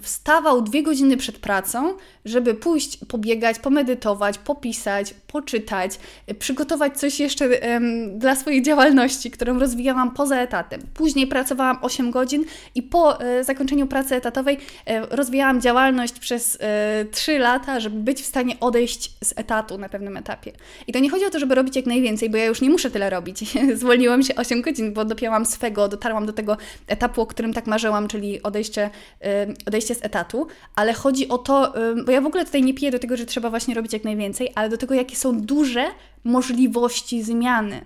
wstawał 0.00 0.62
dwie 0.62 0.82
godziny 0.82 1.16
przed 1.16 1.38
pracą, 1.38 1.94
żeby 2.24 2.54
pójść 2.54 2.98
pobiegać, 3.08 3.58
pomedytować, 3.58 4.38
popisać, 4.38 5.14
poczytać, 5.26 5.98
przygotować 6.38 6.98
coś 6.98 7.20
jeszcze 7.20 7.48
um, 7.48 8.18
dla 8.18 8.36
swojej 8.36 8.62
działalności, 8.62 9.30
którą 9.30 9.58
rozwijałam 9.58 10.10
poza 10.10 10.36
etatem. 10.36 10.80
Później 10.94 11.26
pracowałam 11.26 11.78
8 11.82 12.10
godzin 12.10 12.44
i 12.74 12.82
po 12.82 13.20
e, 13.20 13.44
zakończeniu 13.44 13.86
pracy 13.86 14.14
etatowej 14.14 14.58
e, 14.86 15.06
rozwijałam 15.06 15.60
działalność 15.60 16.18
przez 16.18 16.58
e, 16.60 17.04
3 17.10 17.38
lata, 17.38 17.80
żeby 17.80 17.96
być 17.96 18.22
w 18.22 18.26
stanie 18.26 18.60
odejść 18.60 19.12
z 19.24 19.32
etatu 19.36 19.78
na 19.78 19.88
pewnym 19.88 20.16
etapie. 20.16 20.52
I 20.86 20.92
to 20.92 20.98
nie 20.98 21.10
chodzi 21.10 21.24
o 21.24 21.30
to, 21.30 21.38
żeby 21.38 21.54
robić 21.54 21.76
jak 21.76 21.86
najwięcej, 21.86 22.30
bo 22.30 22.36
ja 22.36 22.44
już 22.44 22.60
nie 22.60 22.70
muszę 22.70 22.90
tyle 22.90 23.10
robić. 23.10 23.44
Zwolniłam 23.74 24.22
się 24.22 24.34
8 24.34 24.62
godzin, 24.62 24.92
bo 24.92 25.04
dopięłam 25.04 25.46
swego, 25.46 25.88
dotarłam 25.88 26.26
do 26.26 26.32
tego 26.32 26.56
etapu, 26.86 27.20
o 27.20 27.26
którym 27.26 27.52
tak 27.52 27.66
marzyłam, 27.66 28.08
czyli 28.08 28.42
odejście, 28.42 28.90
e, 29.24 29.46
odejście 29.66 29.81
z 29.86 30.04
etatu, 30.04 30.46
ale 30.76 30.92
chodzi 30.92 31.28
o 31.28 31.38
to, 31.38 31.74
bo 32.06 32.12
ja 32.12 32.20
w 32.20 32.26
ogóle 32.26 32.44
tutaj 32.44 32.62
nie 32.62 32.74
piję 32.74 32.90
do 32.90 32.98
tego, 32.98 33.16
że 33.16 33.26
trzeba 33.26 33.50
właśnie 33.50 33.74
robić 33.74 33.92
jak 33.92 34.04
najwięcej, 34.04 34.52
ale 34.54 34.68
do 34.68 34.76
tego, 34.76 34.94
jakie 34.94 35.16
są 35.16 35.40
duże 35.40 35.84
możliwości 36.24 37.22
zmiany. 37.22 37.80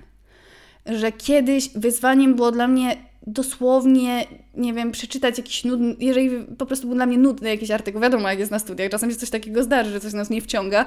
Że 0.86 1.12
kiedyś 1.12 1.68
wyzwaniem 1.74 2.34
było 2.34 2.52
dla 2.52 2.68
mnie 2.68 2.96
dosłownie, 3.26 4.24
nie 4.54 4.74
wiem, 4.74 4.92
przeczytać 4.92 5.38
jakiś 5.38 5.64
nudny, 5.64 5.96
jeżeli 5.98 6.30
po 6.58 6.66
prostu 6.66 6.86
był 6.86 6.96
dla 6.96 7.06
mnie 7.06 7.18
nudny 7.18 7.48
jakiś 7.48 7.70
artykuł, 7.70 8.00
wiadomo 8.00 8.28
jak 8.28 8.38
jest 8.38 8.50
na 8.50 8.58
studiach, 8.58 8.90
czasem 8.90 9.10
się 9.10 9.16
coś 9.16 9.30
takiego 9.30 9.62
zdarzy, 9.62 9.90
że 9.90 10.00
coś 10.00 10.12
nas 10.12 10.30
nie 10.30 10.42
wciąga 10.42 10.86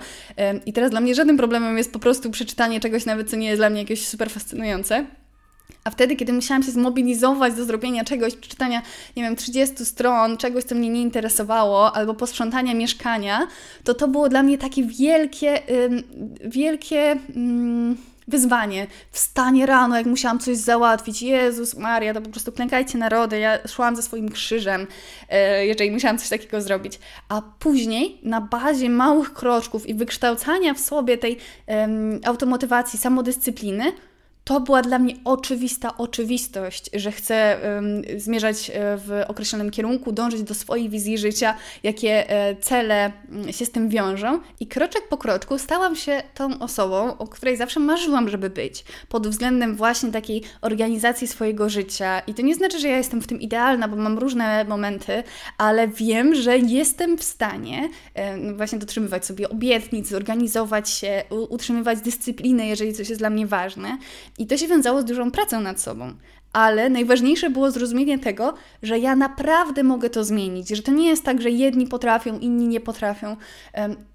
i 0.65 0.73
teraz 0.73 0.91
dla 0.91 1.01
mnie 1.01 1.15
żadnym 1.15 1.37
problemem 1.37 1.77
jest 1.77 1.93
po 1.93 1.99
prostu 1.99 2.31
przeczytanie 2.31 2.79
czegoś 2.79 3.05
nawet, 3.05 3.29
co 3.29 3.35
nie 3.35 3.47
jest 3.47 3.59
dla 3.59 3.69
mnie 3.69 3.79
jakieś 3.79 4.07
super 4.07 4.29
fascynujące, 4.29 5.05
a 5.83 5.89
wtedy, 5.89 6.15
kiedy 6.15 6.33
musiałam 6.33 6.63
się 6.63 6.71
zmobilizować 6.71 7.53
do 7.53 7.65
zrobienia 7.65 8.03
czegoś, 8.03 8.35
przeczytania, 8.35 8.81
nie 9.17 9.23
wiem, 9.23 9.35
30 9.35 9.85
stron, 9.85 10.37
czegoś, 10.37 10.63
co 10.63 10.75
mnie 10.75 10.89
nie 10.89 11.01
interesowało, 11.01 11.95
albo 11.95 12.13
posprzątania 12.13 12.73
mieszkania, 12.73 13.47
to 13.83 13.93
to 13.93 14.07
było 14.07 14.29
dla 14.29 14.43
mnie 14.43 14.57
takie 14.57 14.83
wielkie, 14.83 15.61
wielkie 16.45 17.15
wyzwanie. 18.29 18.87
Wstanie 19.11 19.65
rano, 19.65 19.97
jak 19.97 20.05
musiałam 20.05 20.39
coś 20.39 20.57
załatwić. 20.57 21.21
Jezus 21.21 21.75
Maria, 21.75 22.13
to 22.13 22.21
po 22.21 22.29
prostu 22.29 22.51
klękajcie 22.51 22.97
narody. 22.97 23.39
Ja 23.39 23.67
szłam 23.67 23.95
ze 23.95 24.01
swoim 24.01 24.29
krzyżem, 24.29 24.87
e, 25.29 25.65
jeżeli 25.65 25.91
musiałam 25.91 26.17
coś 26.17 26.29
takiego 26.29 26.61
zrobić. 26.61 26.99
A 27.29 27.41
później, 27.59 28.19
na 28.23 28.41
bazie 28.41 28.89
małych 28.89 29.33
kroczków 29.33 29.87
i 29.87 29.93
wykształcania 29.93 30.73
w 30.73 30.79
sobie 30.79 31.17
tej 31.17 31.37
automotywacji, 32.25 32.99
samodyscypliny, 32.99 33.91
to 34.49 34.59
była 34.59 34.81
dla 34.81 34.99
mnie 34.99 35.15
oczywista 35.25 35.97
oczywistość, 35.97 36.89
że 36.93 37.11
chcę 37.11 37.57
um, 37.63 38.01
zmierzać 38.17 38.69
e, 38.69 38.97
w 38.97 39.23
określonym 39.27 39.71
kierunku, 39.71 40.11
dążyć 40.11 40.43
do 40.43 40.53
swojej 40.53 40.89
wizji 40.89 41.17
życia, 41.17 41.55
jakie 41.83 42.29
e, 42.29 42.55
cele 42.55 43.11
mm, 43.29 43.53
się 43.53 43.65
z 43.65 43.71
tym 43.71 43.89
wiążą. 43.89 44.39
I 44.59 44.67
kroczek 44.67 45.07
po 45.07 45.17
kroczku 45.17 45.57
stałam 45.57 45.95
się 45.95 46.23
tą 46.33 46.59
osobą, 46.59 47.17
o 47.17 47.27
której 47.27 47.57
zawsze 47.57 47.79
marzyłam, 47.79 48.29
żeby 48.29 48.49
być, 48.49 48.83
pod 49.09 49.27
względem 49.27 49.75
właśnie 49.75 50.11
takiej 50.11 50.43
organizacji 50.61 51.27
swojego 51.27 51.69
życia. 51.69 52.19
I 52.19 52.33
to 52.33 52.41
nie 52.41 52.55
znaczy, 52.55 52.79
że 52.79 52.87
ja 52.87 52.97
jestem 52.97 53.21
w 53.21 53.27
tym 53.27 53.41
idealna, 53.41 53.87
bo 53.87 53.95
mam 53.95 54.19
różne 54.19 54.65
momenty, 54.65 55.23
ale 55.57 55.87
wiem, 55.87 56.35
że 56.35 56.57
jestem 56.57 57.17
w 57.17 57.23
stanie 57.23 57.89
e, 58.13 58.53
właśnie 58.53 58.79
dotrzymywać 58.79 59.25
sobie 59.25 59.49
obietnic, 59.49 60.07
zorganizować 60.07 60.89
się, 60.89 61.23
utrzymywać 61.49 62.01
dyscyplinę, 62.01 62.67
jeżeli 62.67 62.93
coś 62.93 63.09
jest 63.09 63.21
dla 63.21 63.29
mnie 63.29 63.47
ważne. 63.47 63.97
I 64.39 64.47
to 64.47 64.57
się 64.57 64.67
wiązało 64.67 65.01
z 65.01 65.05
dużą 65.05 65.31
pracą 65.31 65.61
nad 65.61 65.81
sobą. 65.81 66.13
Ale 66.53 66.89
najważniejsze 66.89 67.49
było 67.49 67.71
zrozumienie 67.71 68.19
tego, 68.19 68.53
że 68.83 68.99
ja 68.99 69.15
naprawdę 69.15 69.83
mogę 69.83 70.09
to 70.09 70.23
zmienić, 70.23 70.69
że 70.69 70.83
to 70.83 70.91
nie 70.91 71.07
jest 71.07 71.23
tak, 71.23 71.41
że 71.41 71.49
jedni 71.49 71.87
potrafią, 71.87 72.39
inni 72.39 72.67
nie 72.67 72.79
potrafią. 72.79 73.37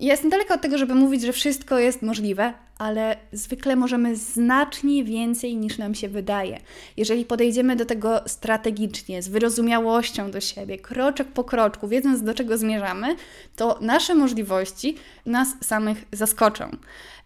Ja 0.01 0.13
jestem 0.13 0.31
daleka 0.31 0.55
od 0.55 0.61
tego, 0.61 0.79
żeby 0.79 0.95
mówić, 0.95 1.23
że 1.23 1.33
wszystko 1.33 1.79
jest 1.79 2.03
możliwe, 2.03 2.53
ale 2.79 3.17
zwykle 3.33 3.77
możemy 3.77 4.17
znacznie 4.17 5.05
więcej 5.05 5.57
niż 5.57 5.79
nam 5.79 5.95
się 5.95 6.09
wydaje. 6.09 6.61
Jeżeli 6.97 7.25
podejdziemy 7.25 7.77
do 7.77 7.85
tego 7.85 8.21
strategicznie, 8.27 9.23
z 9.23 9.29
wyrozumiałością 9.29 10.31
do 10.31 10.41
siebie, 10.41 10.79
kroczek 10.79 11.29
po 11.29 11.45
kroczku, 11.45 11.89
wiedząc 11.89 12.23
do 12.23 12.35
czego 12.35 12.59
zmierzamy, 12.59 13.17
to 13.57 13.79
nasze 13.81 14.15
możliwości 14.15 14.97
nas 15.27 15.49
samych 15.61 16.05
zaskoczą. 16.13 16.77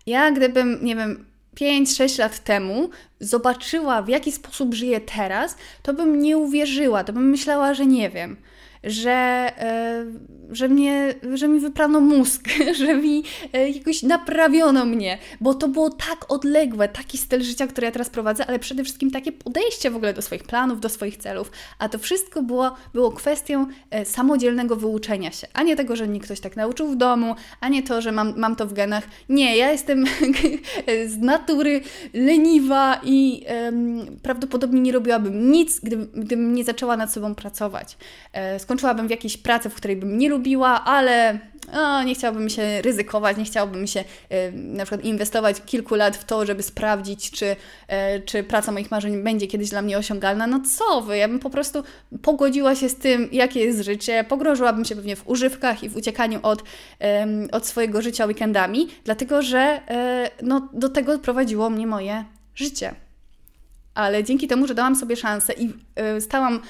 Ja 0.07 0.31
gdybym, 0.31 0.79
nie 0.83 0.97
wiem, 0.97 1.25
5-6 1.61 2.19
lat 2.19 2.45
temu 2.45 2.91
zobaczyła, 3.21 4.03
w 4.03 4.09
jaki 4.09 4.33
sposób 4.33 4.75
żyję 4.75 5.01
teraz, 5.01 5.57
to 5.83 5.95
bym 5.95 6.21
nie 6.21 6.39
uwierzyła, 6.39 7.05
to 7.05 7.13
bym 7.13 7.31
myślała, 7.31 7.75
że 7.75 7.87
nie 7.87 8.11
wiem 8.11 8.37
że, 8.85 9.11
e, 9.59 10.05
że, 10.51 10.69
mnie, 10.69 11.15
że 11.35 11.49
mi 11.49 11.61
wyprano 11.61 12.01
mózg, 12.01 12.49
że 12.81 12.95
mi 12.95 13.25
e, 13.53 13.71
jakoś 13.71 14.03
naprawiono 14.03 14.85
mnie, 14.85 15.19
bo 15.41 15.55
to 15.55 15.69
było 15.69 15.91
tak 15.91 16.33
odległe, 16.33 16.89
taki 16.89 17.19
styl 17.19 17.43
życia, 17.43 17.67
który 17.67 17.85
ja 17.85 17.91
teraz 17.91 18.11
prowadzę, 18.11 18.47
ale 18.47 18.59
przede 18.59 18.85
wszystkim 18.85 19.11
takie 19.11 19.33
podejście 19.33 19.91
w 19.91 19.97
ogóle 19.97 20.15
do 20.15 20.23
swoich 20.23 20.43
planów, 20.43 20.81
do 20.81 20.89
swoich 20.89 21.17
celów, 21.17 21.51
a 21.79 21.89
to 21.89 21.99
wszystko 21.99 22.43
było, 22.43 22.75
było 22.95 23.13
kwestią 23.13 23.67
e, 23.91 24.05
samodzielnego 24.05 24.77
wyuczenia 24.77 25.31
się, 25.31 25.47
a 25.53 25.63
nie 25.63 25.77
tego, 25.77 25.97
że 25.97 26.07
mnie 26.07 26.21
ktoś 26.21 26.41
tak 26.41 26.57
nauczył 26.57 26.89
w 26.89 26.97
domu, 26.97 27.35
a 27.61 27.69
nie 27.69 27.83
to, 27.83 28.03
że 28.03 28.13
mam, 28.13 28.39
mam 28.39 28.57
to 28.57 28.67
w 28.67 28.73
genach. 28.73 29.05
Nie, 29.29 29.57
ja 29.57 29.73
jestem 29.73 30.05
z 31.13 31.19
natury 31.19 31.81
leniwa 32.15 33.01
i 33.05 33.45
um, 33.65 34.07
prawdopodobnie 34.23 34.81
nie 34.81 34.93
robiłabym 34.93 35.51
nic, 35.51 35.81
gdybym, 35.81 36.55
nie 36.55 36.65
zaczęła 36.65 36.97
nad 36.97 37.13
sobą 37.13 37.35
pracować 37.35 37.97
skończyłabym 38.69 39.07
w 39.07 39.11
jakiejś 39.11 39.37
pracy, 39.37 39.71
w 39.71 39.75
której 39.75 39.97
bym 39.97 40.19
nie 40.19 40.29
lubiła, 40.29 40.85
ale 40.85 41.39
o, 41.73 42.03
nie 42.03 42.15
chciałabym 42.15 42.49
się 42.49 42.83
ryzykować, 42.83 43.37
nie 43.37 43.45
chciałabym 43.45 43.87
się 43.87 44.05
na 44.55 44.85
przykład 44.85 45.05
inwestować 45.05 45.63
kilku 45.67 45.95
lat 45.95 46.17
w 46.17 46.25
to, 46.25 46.47
żeby 46.47 46.63
sprawdzić, 46.63 47.31
czy, 47.31 47.47
y, 47.47 47.57
czy 48.25 48.43
praca 48.43 48.73
moich 48.73 48.91
marzeń 48.91 49.23
będzie 49.23 49.47
kiedyś 49.47 49.71
dla 49.71 49.83
mnie 49.83 49.99
osiągalna. 49.99 50.47
No 50.47 50.61
co 50.79 51.01
wy, 51.01 51.17
ja 51.17 51.29
bym 51.29 51.39
po 51.39 51.51
prostu 51.51 51.83
pogodziła 52.23 52.75
się 52.75 52.89
z 52.89 52.97
tym, 52.97 53.29
jakie 53.33 53.61
jest 53.61 53.81
życie, 53.81 54.25
pogrążyłabym 54.29 54.85
się 54.85 54.97
pewnie 54.97 55.17
w 55.17 55.29
używkach 55.29 55.83
i 55.83 55.89
w 55.89 55.97
uciekaniu 55.97 56.41
od, 56.43 56.63
od 57.53 57.67
swojego 57.67 58.03
życia 58.03 58.27
weekendami, 58.27 58.89
dlatego 59.05 59.43
że 59.43 59.81
no, 60.43 60.69
do 60.73 60.89
tego 60.89 61.19
prowadziło 61.19 61.71
mnie 61.71 61.87
moje 61.87 62.25
życie 62.55 62.95
ale 63.99 64.25
dzięki 64.25 64.49
temu, 64.49 64.67
że 64.67 64.75
dałam 64.75 64.97
sobie 64.97 65.17
szansę 65.17 65.53
i 65.53 65.73
y, 66.17 66.21
stałam 66.21 66.61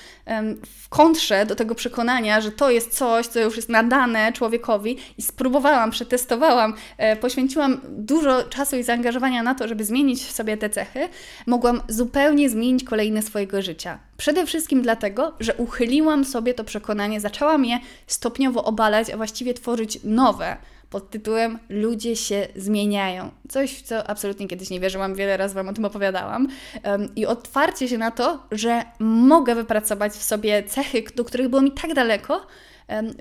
w 0.67 0.89
kontrze 0.89 1.47
do 1.47 1.55
tego 1.55 1.75
przekonania, 1.75 2.41
że 2.41 2.53
to 2.53 2.71
jest 2.71 2.95
coś, 2.95 3.27
co 3.27 3.41
już 3.41 3.57
jest 3.57 3.69
nadane 3.69 4.33
człowiekowi 4.33 4.97
i 5.19 5.23
spróbowałam, 5.23 5.91
przetestowałam, 5.91 6.75
e, 6.99 7.17
poświęciłam 7.17 7.81
dużo 7.89 8.43
czasu 8.43 8.77
i 8.77 8.83
zaangażowania 8.83 9.43
na 9.43 9.55
to, 9.55 9.69
żeby 9.69 9.85
zmienić 9.85 10.23
w 10.23 10.33
sobie 10.33 10.57
te 10.57 10.71
cechy, 10.71 11.09
mogłam 11.47 11.83
zupełnie 11.89 12.51
zmienić 12.51 12.85
kolejne 12.85 13.23
swojego 13.23 13.63
życia. 13.63 13.99
Przede 14.17 14.47
wszystkim 14.47 14.83
dlatego, 14.83 15.33
że 15.41 15.55
uchyliłam 15.55 16.25
sobie 16.25 16.55
to 16.55 16.65
przekonanie, 16.65 17.21
zaczęłam 17.21 17.65
je 17.65 17.79
stopniowo 18.07 18.65
obalać, 18.65 19.11
a 19.11 19.17
właściwie 19.17 19.55
tworzyć 19.55 19.99
nowe 20.05 20.57
pod 20.91 21.11
tytułem 21.11 21.59
Ludzie 21.69 22.17
się 22.17 22.49
zmieniają. 22.57 23.31
Coś, 23.49 23.75
w 23.75 23.83
co 23.83 24.11
absolutnie 24.11 24.49
kiedyś 24.49 24.71
nie 24.71 24.81
wierzyłam, 24.81 25.15
wiele 25.15 25.37
razy 25.37 25.55
Wam 25.55 25.69
o 25.69 25.73
tym 25.73 25.85
opowiadałam. 25.85 26.49
I 27.17 27.27
otwarcie 27.27 27.89
się 27.89 27.99
na 27.99 28.11
to, 28.11 28.43
że 28.53 28.83
mogę 28.99 29.55
wypracować 29.55 30.13
w 30.13 30.23
sobie 30.23 30.63
cechy, 30.63 31.03
do 31.17 31.25
których 31.25 31.49
było 31.49 31.63
mi 31.63 31.73
tak 31.73 31.95
daleko, 31.95 32.47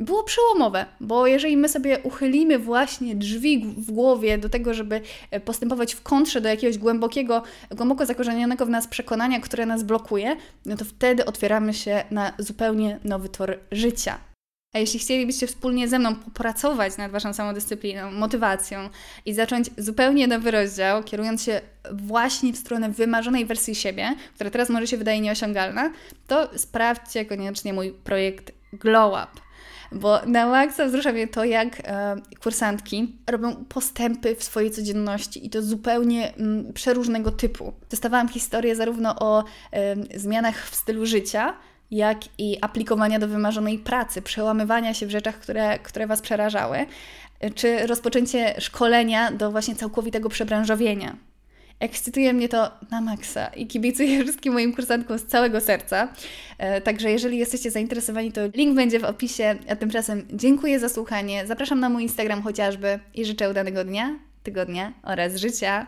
było 0.01 0.23
przełomowe, 0.23 0.86
bo 0.99 1.27
jeżeli 1.27 1.58
my 1.58 1.69
sobie 1.69 1.99
uchylimy 2.03 2.60
właśnie 2.60 3.15
drzwi 3.15 3.65
w 3.77 3.91
głowie 3.91 4.38
do 4.38 4.49
tego, 4.49 4.73
żeby 4.73 5.01
e, 5.32 5.39
postępować 5.39 5.93
w 5.93 6.01
kontrze 6.01 6.41
do 6.41 6.49
jakiegoś 6.49 6.77
głębokiego, 6.77 7.43
głęboko 7.71 8.06
zakorzenionego 8.06 8.65
w 8.65 8.69
nas 8.69 8.88
przekonania, 8.88 9.39
które 9.39 9.65
nas 9.65 9.84
blokuje, 9.84 10.36
no 10.65 10.77
to 10.77 10.86
wtedy 10.86 11.25
otwieramy 11.25 11.73
się 11.73 12.03
na 12.12 12.34
zupełnie 12.38 12.99
nowy 13.03 13.30
tor 13.30 13.60
życia. 13.71 14.27
A 14.78 14.80
jeśli 14.80 15.00
chcielibyście 15.00 15.48
wspólnie 15.48 15.88
ze 15.88 16.00
mną 16.00 16.16
popracować 16.16 16.98
nad 16.98 17.12
Waszą 17.12 17.34
samodyscypliną, 17.34 18.12
motywacją 18.12 18.90
i 19.26 19.34
zacząć 19.34 19.70
zupełnie 19.78 20.28
nowy 20.28 20.52
rozdział, 20.52 21.04
kierując 21.04 21.44
się 21.44 21.62
właśnie 21.92 22.54
w 22.54 22.58
stronę 22.58 22.90
wymarzonej 22.90 23.46
wersji 23.46 23.76
siebie, 23.76 24.16
która 24.36 24.50
teraz 24.50 24.70
może 24.70 24.88
się 24.88 24.98
wydaje 24.98 25.22
nieosiągalna, 25.22 25.92
to 26.28 26.50
sprawdźcie 26.58 27.26
koniecznie 27.26 27.74
mój 27.74 27.92
projekt 27.92 28.52
Glow 28.74 29.13
Up. 29.13 29.42
Bo 29.92 30.20
na 30.26 30.48
maksa 30.48 30.86
wzrusza 30.86 31.12
mnie 31.12 31.28
to, 31.28 31.46
jak 31.46 31.80
e, 31.80 32.16
kursantki 32.40 33.16
robią 33.28 33.66
postępy 33.66 34.36
w 34.36 34.44
swojej 34.44 34.72
codzienności 34.72 35.46
i 35.46 35.50
to 35.50 35.62
zupełnie 35.62 36.34
mm, 36.36 36.74
przeróżnego 36.74 37.32
typu. 37.32 37.74
Dostawałam 37.90 38.30
historię 38.30 38.76
zarówno 38.76 39.16
o 39.20 39.44
e, 39.72 39.96
zmianach 40.20 40.70
w 40.70 40.76
stylu 40.76 41.06
życia, 41.06 41.54
jak 41.91 42.17
i 42.38 42.58
aplikowania 42.62 43.19
do 43.19 43.28
wymarzonej 43.28 43.80
pracy, 43.80 44.21
przełamywania 44.21 44.93
się 44.93 45.06
w 45.06 45.12
rzeczach, 45.12 45.39
które, 45.39 45.80
które 45.80 46.08
Was 46.08 46.21
przerażały, 46.21 46.86
czy 47.56 47.88
rozpoczęcie 47.88 48.62
szkolenia 48.62 49.32
do 49.32 49.52
właśnie 49.52 49.76
całkowitego 49.76 50.30
przebranżowienia. 50.30 51.15
Ekscytuje 51.80 52.34
mnie 52.34 52.50
to 52.50 52.71
na 52.91 53.02
maksa 53.02 53.47
i 53.47 53.67
kibicuję 53.67 54.19
wszystkim 54.23 54.54
moim 54.54 54.73
kursantkom 54.73 55.19
z 55.19 55.26
całego 55.26 55.62
serca. 55.62 56.13
E, 56.58 56.82
także 56.82 57.12
jeżeli 57.12 57.38
jesteście 57.38 57.71
zainteresowani, 57.71 58.32
to 58.32 58.41
link 58.56 58.76
będzie 58.76 59.00
w 59.00 59.04
opisie. 59.04 59.56
A 59.69 59.76
tymczasem 59.76 60.28
dziękuję 60.34 60.80
za 60.80 60.89
słuchanie. 60.89 61.47
Zapraszam 61.47 61.80
na 61.80 61.89
mój 61.89 62.04
Instagram 62.04 62.41
chociażby 62.41 63.00
i 63.13 63.26
życzę 63.26 63.50
udanego 63.50 63.84
dnia, 63.84 64.19
tygodnia 64.43 64.93
oraz 65.04 65.36
życia. 65.36 65.86